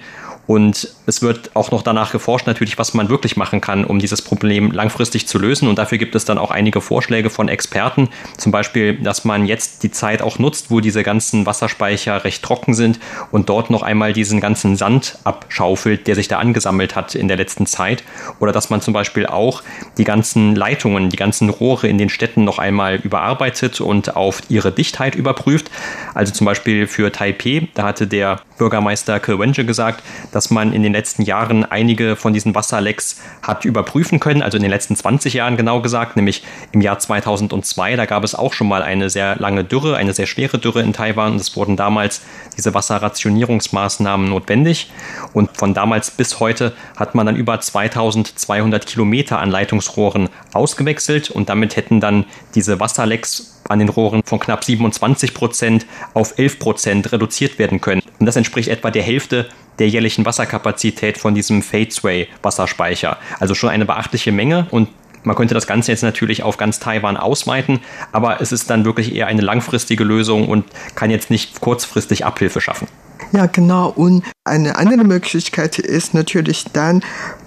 Und 0.51 0.89
es 1.07 1.23
wird 1.23 1.55
auch 1.55 1.71
noch 1.71 1.83
danach 1.83 2.11
geforscht, 2.11 2.49
natürlich, 2.49 2.77
was 2.77 2.93
man 2.93 3.09
wirklich 3.09 3.37
machen 3.37 3.61
kann, 3.61 3.85
um 3.85 4.01
dieses 4.01 4.21
Problem 4.21 4.73
langfristig 4.73 5.29
zu 5.29 5.39
lösen. 5.39 5.69
Und 5.69 5.79
dafür 5.79 5.97
gibt 5.97 6.17
es 6.17 6.25
dann 6.25 6.39
auch 6.39 6.51
einige 6.51 6.81
Vorschläge 6.81 7.31
von 7.31 7.47
Experten. 7.49 8.09
Zum 8.37 8.51
Beispiel, 8.51 8.95
dass 8.95 9.25
man 9.25 9.47
jetzt 9.47 9.85
die 9.85 9.93
Zeit 9.93 10.23
auch 10.23 10.41
nutzt, 10.41 10.73
wo 10.73 10.81
diese 10.81 11.05
ganzen 11.05 11.47
Wasserspeicher 11.47 12.25
recht 12.25 12.43
trocken 12.43 12.75
sind 12.75 12.99
und 13.31 13.49
dort 13.49 13.71
noch 13.71 13.83
einmal 13.83 14.13
diesen 14.13 14.41
ganzen 14.41 14.75
Sand 14.75 15.19
abschaufelt, 15.23 16.09
der 16.09 16.17
sich 16.17 16.27
da 16.27 16.41
angesammelt 16.41 16.97
hat 16.97 17.15
in 17.15 17.29
der 17.29 17.37
letzten 17.37 17.67
Zeit. 17.67 18.03
Oder 18.41 18.51
dass 18.51 18.71
man 18.71 18.81
zum 18.81 18.93
Beispiel 18.93 19.27
auch 19.27 19.63
die 19.99 20.05
ganzen 20.05 20.57
Leitungen, 20.57 21.11
die 21.11 21.17
ganzen 21.17 21.49
Rohre 21.49 21.87
in 21.87 21.97
den 21.97 22.09
Städten 22.09 22.43
noch 22.43 22.59
einmal 22.59 22.97
überarbeitet 22.97 23.81
und 23.81 24.17
auf 24.17 24.43
ihre 24.49 24.73
Dichtheit 24.73 25.15
überprüft. 25.15 25.71
Also 26.13 26.33
zum 26.33 26.45
Beispiel 26.45 26.89
für 26.89 27.13
Taipei, 27.13 27.69
da 27.75 27.85
hatte 27.85 28.09
der 28.09 28.41
Bürgermeister 28.59 29.21
Kirwenge 29.21 29.65
gesagt, 29.65 30.03
dass 30.33 30.40
man 30.49 30.73
in 30.73 30.83
den 30.83 30.95
letzten 30.95 31.21
Jahren 31.21 31.67
einige 31.67 32.17
von 32.17 32.33
diesen 32.33 32.55
Wasserlecks 32.55 33.21
hat 33.43 33.67
überprüfen 33.67 34.21
können, 34.21 34.41
also 34.41 34.57
in 34.57 34.63
den 34.63 34.71
letzten 34.71 34.97
20 34.97 35.35
Jahren 35.35 35.59
genau 35.59 35.83
gesagt, 35.83 36.17
nämlich 36.17 36.43
im 36.73 36.81
Jahr 36.81 36.99
2002, 36.99 37.97
da 37.97 38.07
gab 38.07 38.25
es 38.25 38.35
auch 38.35 38.55
schon 38.55 38.69
mal 38.69 38.83
eine 38.83 39.11
sehr 39.11 39.37
lange 39.37 39.65
Dürre, 39.65 39.97
eine 39.97 40.15
sehr 40.15 40.27
schwere 40.27 40.59
Dürre 40.59 40.81
in 40.81 40.93
Taiwan. 40.95 41.33
Und 41.33 41.41
es 41.41 41.57
wurden 41.57 41.77
damals 41.77 42.23
diese 42.57 42.73
Wasserrationierungsmaßnahmen 42.73 44.29
notwendig. 44.29 44.91
Und 45.33 45.57
von 45.57 45.75
damals 45.75 46.11
bis 46.11 46.41
heute 46.41 46.73
hat 46.97 47.15
man 47.15 47.27
dann 47.27 47.37
über 47.37 47.61
2200 47.61 48.87
Kilometer 48.87 49.41
an 49.41 49.51
Leitungsrohren 49.51 50.29
ausgewechselt. 50.53 51.31
Und 51.31 51.49
damit 51.49 51.77
hätten 51.77 52.01
dann 52.01 52.25
diese 52.55 52.81
Wasserlecks 52.81 53.61
an 53.69 53.79
den 53.79 53.89
Rohren 53.89 54.23
von 54.25 54.41
knapp 54.41 54.65
27 54.65 55.35
Prozent 55.35 55.87
auf 56.15 56.39
11 56.39 56.59
Prozent 56.59 57.13
reduziert 57.13 57.59
werden 57.59 57.81
können. 57.81 58.03
Und 58.19 58.27
das 58.27 58.37
entspricht 58.37 58.69
etwa 58.69 58.91
der 58.91 59.03
Hälfte 59.03 59.49
der 59.81 59.89
jährlichen 59.89 60.25
Wasserkapazität 60.25 61.19
von 61.19 61.35
diesem 61.35 61.63
Fatesway 61.63 62.29
Wasserspeicher. 62.43 63.17
Also 63.41 63.55
schon 63.55 63.71
eine 63.71 63.87
beachtliche 63.87 64.31
Menge 64.31 64.67
und 64.71 64.89
man 65.25 65.37
könnte 65.37 65.55
das 65.55 65.67
Ganze 65.67 65.91
jetzt 65.91 66.03
natürlich 66.03 66.43
auf 66.43 66.57
ganz 66.57 66.79
Taiwan 66.79 67.17
ausweiten, 67.17 67.81
aber 68.13 68.41
es 68.41 68.53
ist 68.53 68.71
dann 68.71 68.85
wirklich 68.85 69.15
eher 69.15 69.27
eine 69.27 69.43
langfristige 69.43 70.05
Lösung 70.05 70.49
und 70.49 70.65
kann 70.95 71.11
jetzt 71.11 71.31
nicht 71.31 71.61
kurzfristig 71.61 72.25
Abhilfe 72.25 72.61
schaffen. 72.61 72.89
Ja, 73.33 73.47
genau. 73.47 73.91
Und 73.91 74.25
eine 74.45 74.77
andere 74.77 75.05
Möglichkeit 75.05 75.79
ist 75.79 76.15
natürlich 76.15 76.65
dann, 76.73 77.03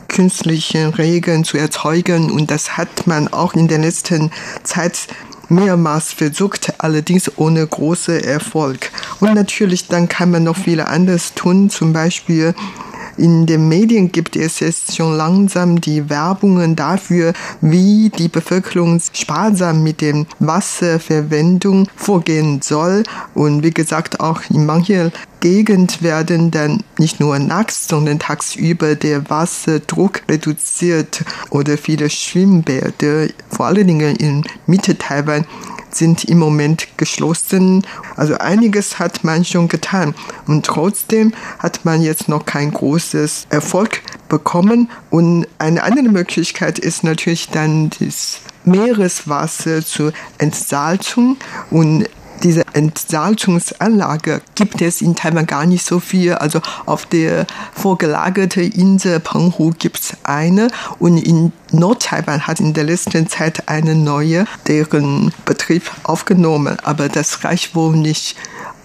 künstliche 0.07 0.95
Regen 0.97 1.43
zu 1.43 1.57
erzeugen. 1.57 2.31
Und 2.31 2.51
das 2.51 2.77
hat 2.77 3.07
man 3.07 3.27
auch 3.33 3.55
in 3.55 3.67
der 3.67 3.79
letzten 3.79 4.31
Zeit 4.63 5.07
mehrmals 5.49 6.13
versucht, 6.13 6.73
allerdings 6.77 7.31
ohne 7.37 7.65
großen 7.65 8.23
Erfolg. 8.23 8.91
Und 9.19 9.33
natürlich 9.33 9.87
dann 9.87 10.07
kann 10.07 10.31
man 10.31 10.43
noch 10.43 10.57
viel 10.57 10.81
anderes 10.81 11.33
tun, 11.33 11.69
zum 11.69 11.93
Beispiel 11.93 12.53
in 13.17 13.45
den 13.45 13.67
Medien 13.67 14.11
gibt 14.11 14.35
es 14.35 14.59
jetzt 14.59 14.95
schon 14.95 15.15
langsam 15.15 15.79
die 15.79 16.09
Werbungen 16.09 16.75
dafür, 16.75 17.33
wie 17.61 18.09
die 18.09 18.27
Bevölkerung 18.27 18.99
sparsam 19.13 19.83
mit 19.83 20.01
dem 20.01 20.25
Wasserverwendung 20.39 21.87
vorgehen 21.95 22.61
soll. 22.63 23.03
Und 23.35 23.63
wie 23.63 23.71
gesagt, 23.71 24.19
auch 24.19 24.41
in 24.49 24.65
manchen 24.65 25.11
Gegend 25.43 26.01
werden 26.01 26.51
dann 26.51 26.85
nicht 26.97 27.19
nur 27.19 27.37
nachts, 27.37 27.89
sondern 27.89 28.17
tagsüber 28.17 28.95
der 28.95 29.29
Wasserdruck 29.29 30.21
reduziert 30.29 31.25
oder 31.49 31.77
viele 31.77 32.09
Schwimmbäder, 32.09 33.27
vor 33.49 33.65
allen 33.65 33.85
Dingen 33.85 34.15
in 34.15 34.45
Mitte 34.67 34.97
Taiwan, 34.97 35.45
sind 35.91 36.23
im 36.23 36.39
Moment 36.39 36.87
geschlossen. 36.95 37.85
Also 38.15 38.37
einiges 38.37 38.99
hat 38.99 39.25
man 39.25 39.43
schon 39.43 39.67
getan. 39.67 40.15
Und 40.47 40.65
trotzdem 40.65 41.33
hat 41.59 41.83
man 41.83 42.01
jetzt 42.01 42.29
noch 42.29 42.45
kein 42.45 42.71
großes 42.71 43.47
Erfolg 43.49 44.01
bekommen. 44.29 44.89
Und 45.09 45.45
eine 45.59 45.83
andere 45.83 46.07
Möglichkeit 46.07 46.79
ist 46.79 47.03
natürlich 47.03 47.49
dann 47.49 47.89
das 47.99 48.39
Meereswasser 48.63 49.85
zur 49.85 50.13
Entsalzung 50.37 51.35
und 51.69 52.07
diese 52.41 52.63
Entsalzungsanlage 52.73 54.41
gibt 54.55 54.81
es 54.81 55.01
in 55.01 55.15
Taiwan 55.15 55.45
gar 55.45 55.65
nicht 55.65 55.85
so 55.85 55.99
viel. 55.99 56.33
Also 56.33 56.61
auf 56.85 57.05
der 57.05 57.45
vorgelagerten 57.73 58.71
Insel 58.71 59.19
Penghu 59.19 59.71
gibt 59.77 59.99
es 59.99 60.17
eine 60.23 60.69
und 60.99 61.17
in 61.17 61.53
Nord-Taiwan 61.71 62.45
hat 62.47 62.59
in 62.59 62.73
der 62.73 62.83
letzten 62.83 63.27
Zeit 63.27 63.69
eine 63.69 63.95
neue, 63.95 64.45
deren 64.67 65.31
Betrieb 65.45 65.89
aufgenommen. 66.03 66.77
Aber 66.83 67.09
das 67.09 67.43
reicht 67.43 67.75
wohl 67.75 67.95
nicht 67.95 68.35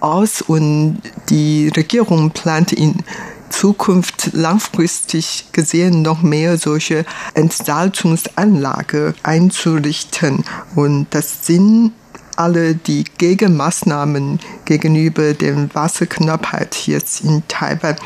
aus 0.00 0.42
und 0.42 1.00
die 1.28 1.68
Regierung 1.76 2.30
plant 2.30 2.72
in 2.72 3.02
Zukunft 3.50 4.30
langfristig 4.34 5.46
gesehen 5.52 6.02
noch 6.02 6.22
mehr 6.22 6.58
solche 6.58 7.04
Entsalzungsanlage 7.34 9.14
einzurichten. 9.22 10.44
Und 10.74 11.06
das 11.10 11.46
sind 11.46 11.92
alle 12.38 12.74
die 12.76 13.04
Gegenmaßnahmen 13.18 14.38
gegenüber 14.64 15.34
der 15.34 15.74
Wasserknappheit 15.74 16.86
jetzt 16.86 17.22
in 17.24 17.42
Taiwan. 17.48 17.96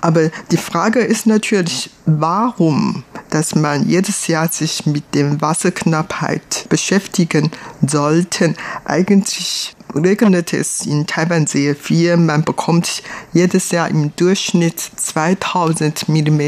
Aber 0.00 0.30
die 0.50 0.56
Frage 0.56 1.00
ist 1.00 1.26
natürlich, 1.26 1.90
warum, 2.04 3.04
dass 3.30 3.54
man 3.54 3.88
jedes 3.88 4.26
Jahr 4.26 4.48
sich 4.48 4.86
mit 4.86 5.14
der 5.14 5.40
Wasserknappheit 5.40 6.66
beschäftigen 6.68 7.52
sollte. 7.86 8.54
Eigentlich 8.84 9.75
regnet 9.94 10.52
es 10.52 10.86
in 10.86 11.06
Taiwan 11.06 11.46
sehr 11.46 11.74
viel. 11.74 12.16
Man 12.16 12.44
bekommt 12.44 13.02
jedes 13.32 13.70
Jahr 13.70 13.88
im 13.88 14.14
Durchschnitt 14.16 14.78
2000 14.78 16.08
mm 16.08 16.40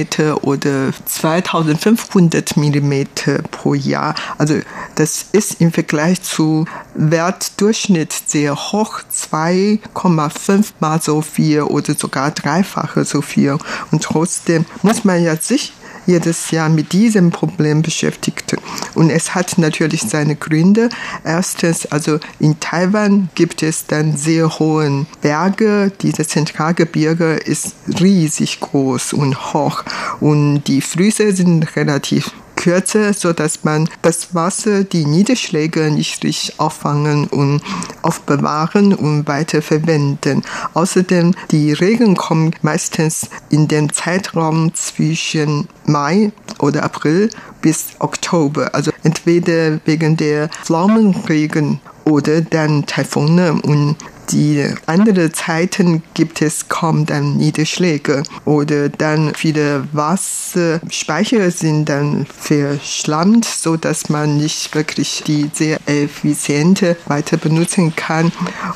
oder 0.43 0.91
2500 1.05 2.57
mm 2.57 3.05
pro 3.51 3.75
Jahr. 3.75 4.15
Also 4.39 4.61
das 4.95 5.27
ist 5.33 5.61
im 5.61 5.73
Vergleich 5.73 6.23
zu 6.23 6.67
Wertdurchschnitt 6.95 8.13
sehr 8.27 8.57
hoch, 8.57 9.01
2,5 9.13 10.67
mal 10.81 11.01
so 11.01 11.23
viel 11.23 11.63
oder 11.63 11.95
sogar 11.95 12.31
dreifache 12.31 13.05
so 13.05 13.23
viel. 13.23 13.59
Und 13.91 14.03
trotzdem 14.03 14.65
muss 14.83 15.05
man 15.05 15.23
ja 15.23 15.37
sich 15.37 15.73
jedes 16.09 16.51
Jahr 16.51 16.71
mit 16.71 16.93
diesem 16.93 17.31
Problem 17.31 17.83
beschäftigt. 17.83 18.57
Und 18.95 19.11
es 19.11 19.35
hat 19.35 19.59
natürlich 19.59 20.03
seine 20.03 20.37
Gründe. 20.37 20.89
Erstens, 21.23 21.87
also 21.87 22.19
in 22.41 22.59
Taiwan 22.59 23.29
gibt 23.35 23.63
es 23.63 23.87
dann 23.87 24.17
sehr 24.17 24.59
hohe 24.59 25.07
Berge. 25.21 25.93
Diese 26.01 26.27
Zentralgebirge 26.27 27.35
ist 27.35 27.75
riesig 28.01 28.61
groß 28.61 29.13
und 29.13 29.53
hoch. 29.53 29.85
Und 30.21 30.65
die 30.65 30.81
Flüsse 30.81 31.33
sind 31.33 31.77
relativ 31.77 32.33
kürzer, 32.59 33.15
so 33.15 33.33
dass 33.33 33.65
man 33.65 33.89
das 34.03 34.35
Wasser, 34.35 34.85
die 34.85 35.07
Niederschläge 35.07 35.91
nicht 35.91 36.23
richtig 36.25 36.59
auffangen 36.59 37.29
und 37.29 37.63
aufbewahren 38.03 38.93
und 38.95 39.29
weiter 39.29 39.63
verwenden. 39.63 40.43
Außerdem, 40.75 41.35
die 41.53 41.73
Regen 41.73 42.17
kommen 42.17 42.55
meistens 42.63 43.31
in 43.49 43.69
den 43.69 43.91
Zeitraum 43.91 44.75
zwischen 44.75 45.69
Mai 45.87 46.33
oder 46.59 46.83
April 46.83 47.31
bis 47.63 47.87
Oktober. 48.01 48.75
Also 48.75 48.91
entweder 49.05 49.81
wegen 49.85 50.17
der 50.17 50.49
Pflaumenregen 50.49 51.81
oder 52.05 52.41
dann 52.41 52.87
Taifune 52.87 53.53
und 53.63 53.97
die 54.31 54.65
andere 54.87 55.33
Zeiten 55.33 56.03
gibt 56.15 56.43
es 56.43 56.69
kaum 56.69 57.07
dann 57.07 57.37
Niederschläge 57.37 58.23
oder 58.45 58.89
dann 58.89 59.35
viele 59.35 59.87
Wasserspeicher 59.93 61.51
sind 61.51 61.89
dann 61.89 62.27
verschlammt, 62.27 63.45
so 63.45 63.77
dass 63.77 64.09
man 64.09 64.37
nicht 64.37 64.75
wirklich 64.75 65.23
die 65.27 65.51
sehr 65.53 65.79
effiziente 65.87 66.97
weiter 67.07 67.37
benutzen 67.37 67.95
kann. 67.97 68.33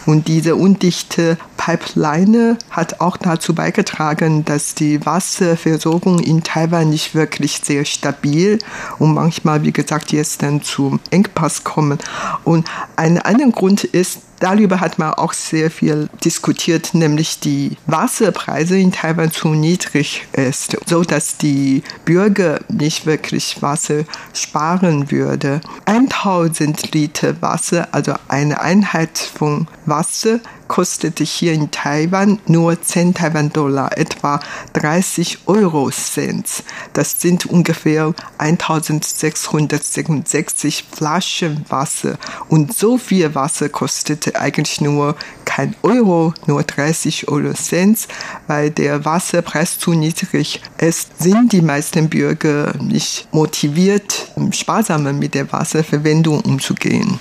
Und 0.07 0.29
diese 0.29 0.57
undichte 0.57 1.37
Pipeline 1.57 2.59
hat 2.71 3.01
auch 3.01 3.17
dazu 3.17 3.55
beigetragen, 3.55 4.45
dass 4.45 4.75
die 4.75 5.05
Wasserversorgung 5.05 6.19
in 6.19 6.43
Taiwan 6.43 6.91
nicht 6.91 7.15
wirklich 7.15 7.61
sehr 7.63 7.85
stabil 7.85 8.59
und 8.99 9.15
manchmal, 9.15 9.63
wie 9.63 9.73
gesagt, 9.73 10.13
jetzt 10.13 10.43
dann 10.43 10.63
zum 10.63 11.01
Engpass 11.11 11.65
kommen. 11.65 11.99
Und 12.45 12.67
ein 12.97 13.19
anderer 13.19 13.51
Grund 13.51 13.85
ist, 13.85 14.21
Darüber 14.43 14.81
hat 14.81 14.99
man 14.99 15.15
auch 15.15 15.35
sehr 15.35 15.71
viel 15.71 16.09
diskutiert, 16.25 16.95
nämlich 16.95 17.39
die 17.39 17.77
Wasserpreise 17.87 18.77
in 18.77 18.91
Taiwan 18.91 19.31
zu 19.31 19.51
niedrig 19.51 20.27
ist, 20.33 20.77
so 20.85 21.05
dass 21.05 21.39
die 21.39 21.85
Bürger 22.05 22.59
nicht 22.69 23.07
wirklich 23.07 23.63
Wasser 23.63 24.03
sparen 24.35 25.13
würde. 25.13 25.61
1000 25.85 26.93
Liter 26.93 27.41
Wasser, 27.41 27.87
also 27.93 28.15
eine 28.27 28.61
Einheit 28.61 29.17
von 29.17 29.69
Wasser, 29.87 30.41
kostete 30.73 31.23
hier 31.23 31.53
in 31.53 31.71
Taiwan 31.71 32.41
nur 32.47 32.81
10 32.81 33.13
Taiwan-Dollar, 33.13 33.99
etwa 33.99 34.41
30 34.73 35.41
Euro 35.45 35.91
Cent. 35.91 36.65
Das 36.95 37.21
sind 37.21 37.45
ungefähr 37.45 38.15
1666 38.39 40.87
Flaschen 40.91 41.67
Wasser. 41.69 42.17
Und 42.49 42.73
so 42.73 42.97
viel 42.97 43.35
Wasser 43.35 43.69
kostete 43.69 44.41
eigentlich 44.41 44.81
nur 44.81 45.15
kein 45.45 45.77
Euro, 45.83 46.33
nur 46.47 46.63
30 46.63 47.29
Euro 47.29 47.53
Cent, 47.53 48.09
weil 48.47 48.71
der 48.71 49.05
Wasserpreis 49.05 49.79
zu 49.79 49.91
niedrig 49.91 50.63
ist, 50.79 51.23
sind 51.23 51.53
die 51.53 51.61
meisten 51.61 52.09
Bürger 52.09 52.73
nicht 52.81 53.29
motiviert, 53.31 54.33
sparsamer 54.53 55.13
mit 55.13 55.35
der 55.35 55.53
Wasserverwendung 55.53 56.41
umzugehen. 56.41 57.21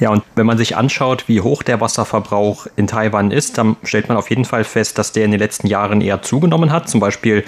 Ja, 0.00 0.08
und 0.08 0.22
wenn 0.34 0.46
man 0.46 0.56
sich 0.56 0.76
anschaut, 0.78 1.24
wie 1.28 1.42
hoch 1.42 1.62
der 1.62 1.80
Wasserverbrauch 1.82 2.66
in 2.76 2.86
Taiwan 2.86 3.30
ist, 3.30 3.58
dann 3.58 3.76
stellt 3.84 4.08
man 4.08 4.16
auf 4.16 4.30
jeden 4.30 4.46
Fall 4.46 4.64
fest, 4.64 4.96
dass 4.96 5.12
der 5.12 5.26
in 5.26 5.30
den 5.30 5.38
letzten 5.38 5.66
Jahren 5.66 6.00
eher 6.00 6.22
zugenommen 6.22 6.72
hat. 6.72 6.88
Zum 6.88 7.00
Beispiel 7.00 7.44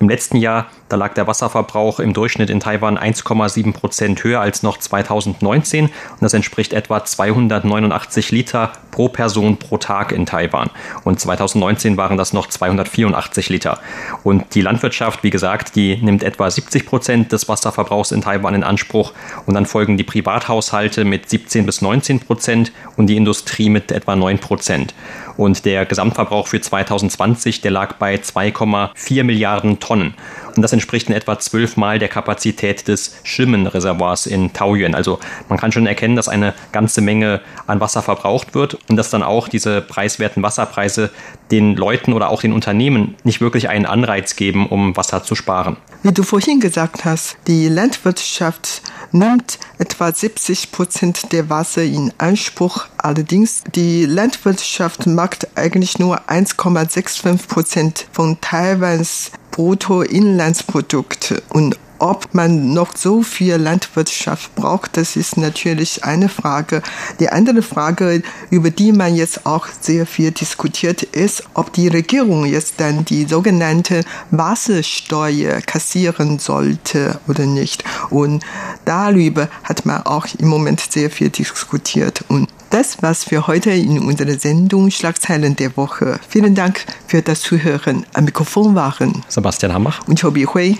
im 0.00 0.08
letzten 0.08 0.36
Jahr, 0.36 0.66
da 0.88 0.96
lag 0.96 1.14
der 1.14 1.26
Wasserverbrauch 1.26 1.98
im 2.00 2.12
Durchschnitt 2.12 2.50
in 2.50 2.60
Taiwan 2.60 2.96
1,7 2.98 3.72
Prozent 3.72 4.22
höher 4.22 4.40
als 4.40 4.62
noch 4.62 4.78
2019 4.78 5.86
und 5.86 5.92
das 6.20 6.34
entspricht 6.34 6.72
etwa 6.72 7.04
289 7.04 8.30
Liter 8.30 8.72
pro 8.90 9.08
Person 9.08 9.56
pro 9.56 9.76
Tag 9.78 10.12
in 10.12 10.26
Taiwan. 10.26 10.70
Und 11.04 11.20
2019 11.20 11.96
waren 11.96 12.16
das 12.16 12.32
noch 12.32 12.46
284 12.46 13.48
Liter. 13.48 13.80
Und 14.24 14.54
die 14.54 14.60
Landwirtschaft, 14.60 15.22
wie 15.22 15.30
gesagt, 15.30 15.74
die 15.74 15.96
nimmt 15.96 16.22
etwa 16.22 16.50
70 16.50 16.86
Prozent 16.86 17.32
des 17.32 17.48
Wasserverbrauchs 17.48 18.12
in 18.12 18.22
Taiwan 18.22 18.54
in 18.54 18.64
Anspruch 18.64 19.12
und 19.46 19.54
dann 19.54 19.66
folgen 19.66 19.96
die 19.96 20.04
Privathaushalte 20.04 21.04
mit 21.04 21.28
17 21.28 21.66
bis 21.66 21.82
19 21.82 22.20
Prozent 22.20 22.72
und 22.96 23.06
die 23.06 23.16
Industrie 23.16 23.68
mit 23.68 23.92
etwa 23.92 24.16
9 24.16 24.38
Prozent. 24.38 24.94
Und 25.38 25.64
der 25.64 25.86
Gesamtverbrauch 25.86 26.48
für 26.48 26.60
2020, 26.60 27.60
der 27.60 27.70
lag 27.70 27.94
bei 27.94 28.16
2,4 28.16 29.22
Milliarden 29.22 29.78
Tonnen. 29.78 30.14
Und 30.56 30.62
das 30.62 30.72
entspricht 30.72 31.08
in 31.08 31.14
etwa 31.14 31.38
zwölfmal 31.38 32.00
der 32.00 32.08
Kapazität 32.08 32.88
des 32.88 33.16
Schimmenreservoirs 33.22 34.26
in 34.26 34.52
Taoyuan. 34.52 34.96
Also 34.96 35.20
man 35.48 35.56
kann 35.56 35.70
schon 35.70 35.86
erkennen, 35.86 36.16
dass 36.16 36.28
eine 36.28 36.54
ganze 36.72 37.00
Menge 37.02 37.40
an 37.68 37.78
Wasser 37.78 38.02
verbraucht 38.02 38.56
wird 38.56 38.76
und 38.88 38.96
dass 38.96 39.10
dann 39.10 39.22
auch 39.22 39.46
diese 39.46 39.80
preiswerten 39.80 40.42
Wasserpreise 40.42 41.10
den 41.52 41.76
Leuten 41.76 42.12
oder 42.12 42.30
auch 42.30 42.40
den 42.40 42.52
Unternehmen 42.52 43.14
nicht 43.22 43.40
wirklich 43.40 43.68
einen 43.68 43.86
Anreiz 43.86 44.34
geben, 44.34 44.66
um 44.66 44.96
Wasser 44.96 45.22
zu 45.22 45.36
sparen. 45.36 45.76
Wie 46.02 46.10
du 46.10 46.24
vorhin 46.24 46.58
gesagt 46.58 47.04
hast, 47.04 47.36
die 47.46 47.68
Landwirtschaft 47.68 48.82
nimmt 49.12 49.58
etwa 49.78 50.12
70 50.12 50.72
Prozent 50.72 51.32
der 51.32 51.50
Wasser 51.50 51.82
in 51.82 52.12
Anspruch. 52.18 52.86
Allerdings 52.96 53.62
die 53.74 54.04
Landwirtschaft 54.04 55.06
macht 55.06 55.56
eigentlich 55.56 55.98
nur 55.98 56.28
1,65 56.28 57.46
Prozent 57.46 58.06
von 58.12 58.40
Taiwans 58.40 59.30
Bruttoinlandsprodukt 59.50 61.42
und 61.48 61.76
ob 61.98 62.34
man 62.34 62.72
noch 62.72 62.96
so 62.96 63.22
viel 63.22 63.56
Landwirtschaft 63.56 64.54
braucht, 64.54 64.96
das 64.96 65.16
ist 65.16 65.36
natürlich 65.36 66.04
eine 66.04 66.28
Frage. 66.28 66.82
Die 67.20 67.28
andere 67.28 67.62
Frage, 67.62 68.22
über 68.50 68.70
die 68.70 68.92
man 68.92 69.14
jetzt 69.14 69.46
auch 69.46 69.66
sehr 69.80 70.06
viel 70.06 70.30
diskutiert, 70.30 71.02
ist, 71.02 71.44
ob 71.54 71.72
die 71.72 71.88
Regierung 71.88 72.44
jetzt 72.44 72.74
dann 72.78 73.04
die 73.04 73.24
sogenannte 73.24 74.02
Wassersteuer 74.30 75.60
kassieren 75.60 76.38
sollte 76.38 77.20
oder 77.28 77.46
nicht. 77.46 77.84
Und 78.10 78.44
darüber 78.84 79.48
hat 79.64 79.86
man 79.86 80.02
auch 80.02 80.26
im 80.38 80.48
Moment 80.48 80.80
sehr 80.80 81.10
viel 81.10 81.30
diskutiert. 81.30 82.24
Und 82.28 82.48
Das 82.70 83.02
war's 83.02 83.24
für 83.24 83.46
heute 83.46 83.70
in 83.70 83.98
unserer 83.98 84.38
Sendung 84.38 84.90
Schlagzeilen 84.90 85.56
der 85.56 85.74
Woche. 85.78 86.20
Vielen 86.28 86.54
Dank 86.54 86.84
für 87.06 87.22
das 87.22 87.40
Zuhören. 87.40 88.04
Am 88.12 88.26
Mikrofon 88.26 88.74
waren 88.74 89.24
Sebastian 89.28 89.72
Hambach 89.72 90.06
und 90.06 90.20
Chobi 90.20 90.44
Hui. 90.44 90.76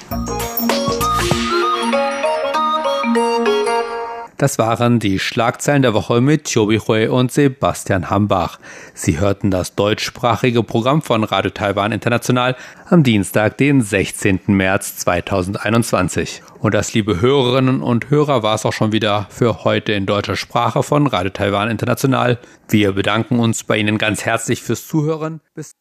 Das 4.38 4.56
waren 4.56 5.00
die 5.00 5.18
Schlagzeilen 5.18 5.82
der 5.82 5.94
Woche 5.94 6.20
mit 6.20 6.48
Chobi 6.54 6.78
Hui 6.78 7.08
und 7.08 7.32
Sebastian 7.32 8.08
Hambach. 8.08 8.60
Sie 8.94 9.18
hörten 9.18 9.50
das 9.50 9.74
deutschsprachige 9.74 10.62
Programm 10.62 11.02
von 11.02 11.24
Radio 11.24 11.50
Taiwan 11.50 11.90
International 11.90 12.54
am 12.88 13.02
Dienstag, 13.02 13.56
den 13.56 13.82
16. 13.82 14.42
März 14.46 14.98
2021. 14.98 16.42
Und 16.60 16.74
das, 16.74 16.94
liebe 16.94 17.20
Hörerinnen 17.20 17.82
und 17.82 18.10
Hörer, 18.10 18.44
war 18.44 18.54
es 18.54 18.64
auch 18.64 18.72
schon 18.72 18.92
wieder 18.92 19.26
für 19.28 19.64
heute 19.64 19.90
in 19.90 20.06
deutscher 20.06 20.36
Sprache 20.36 20.84
von 20.84 21.08
Radio 21.08 21.30
Taiwan 21.30 21.68
International. 21.68 22.38
Wir 22.68 22.92
bedanken 22.92 23.40
uns 23.40 23.64
bei 23.64 23.76
Ihnen 23.76 23.98
ganz 23.98 24.24
herzlich 24.24 24.62
fürs 24.62 24.86
Zuhören. 24.86 25.40
Bis 25.56 25.72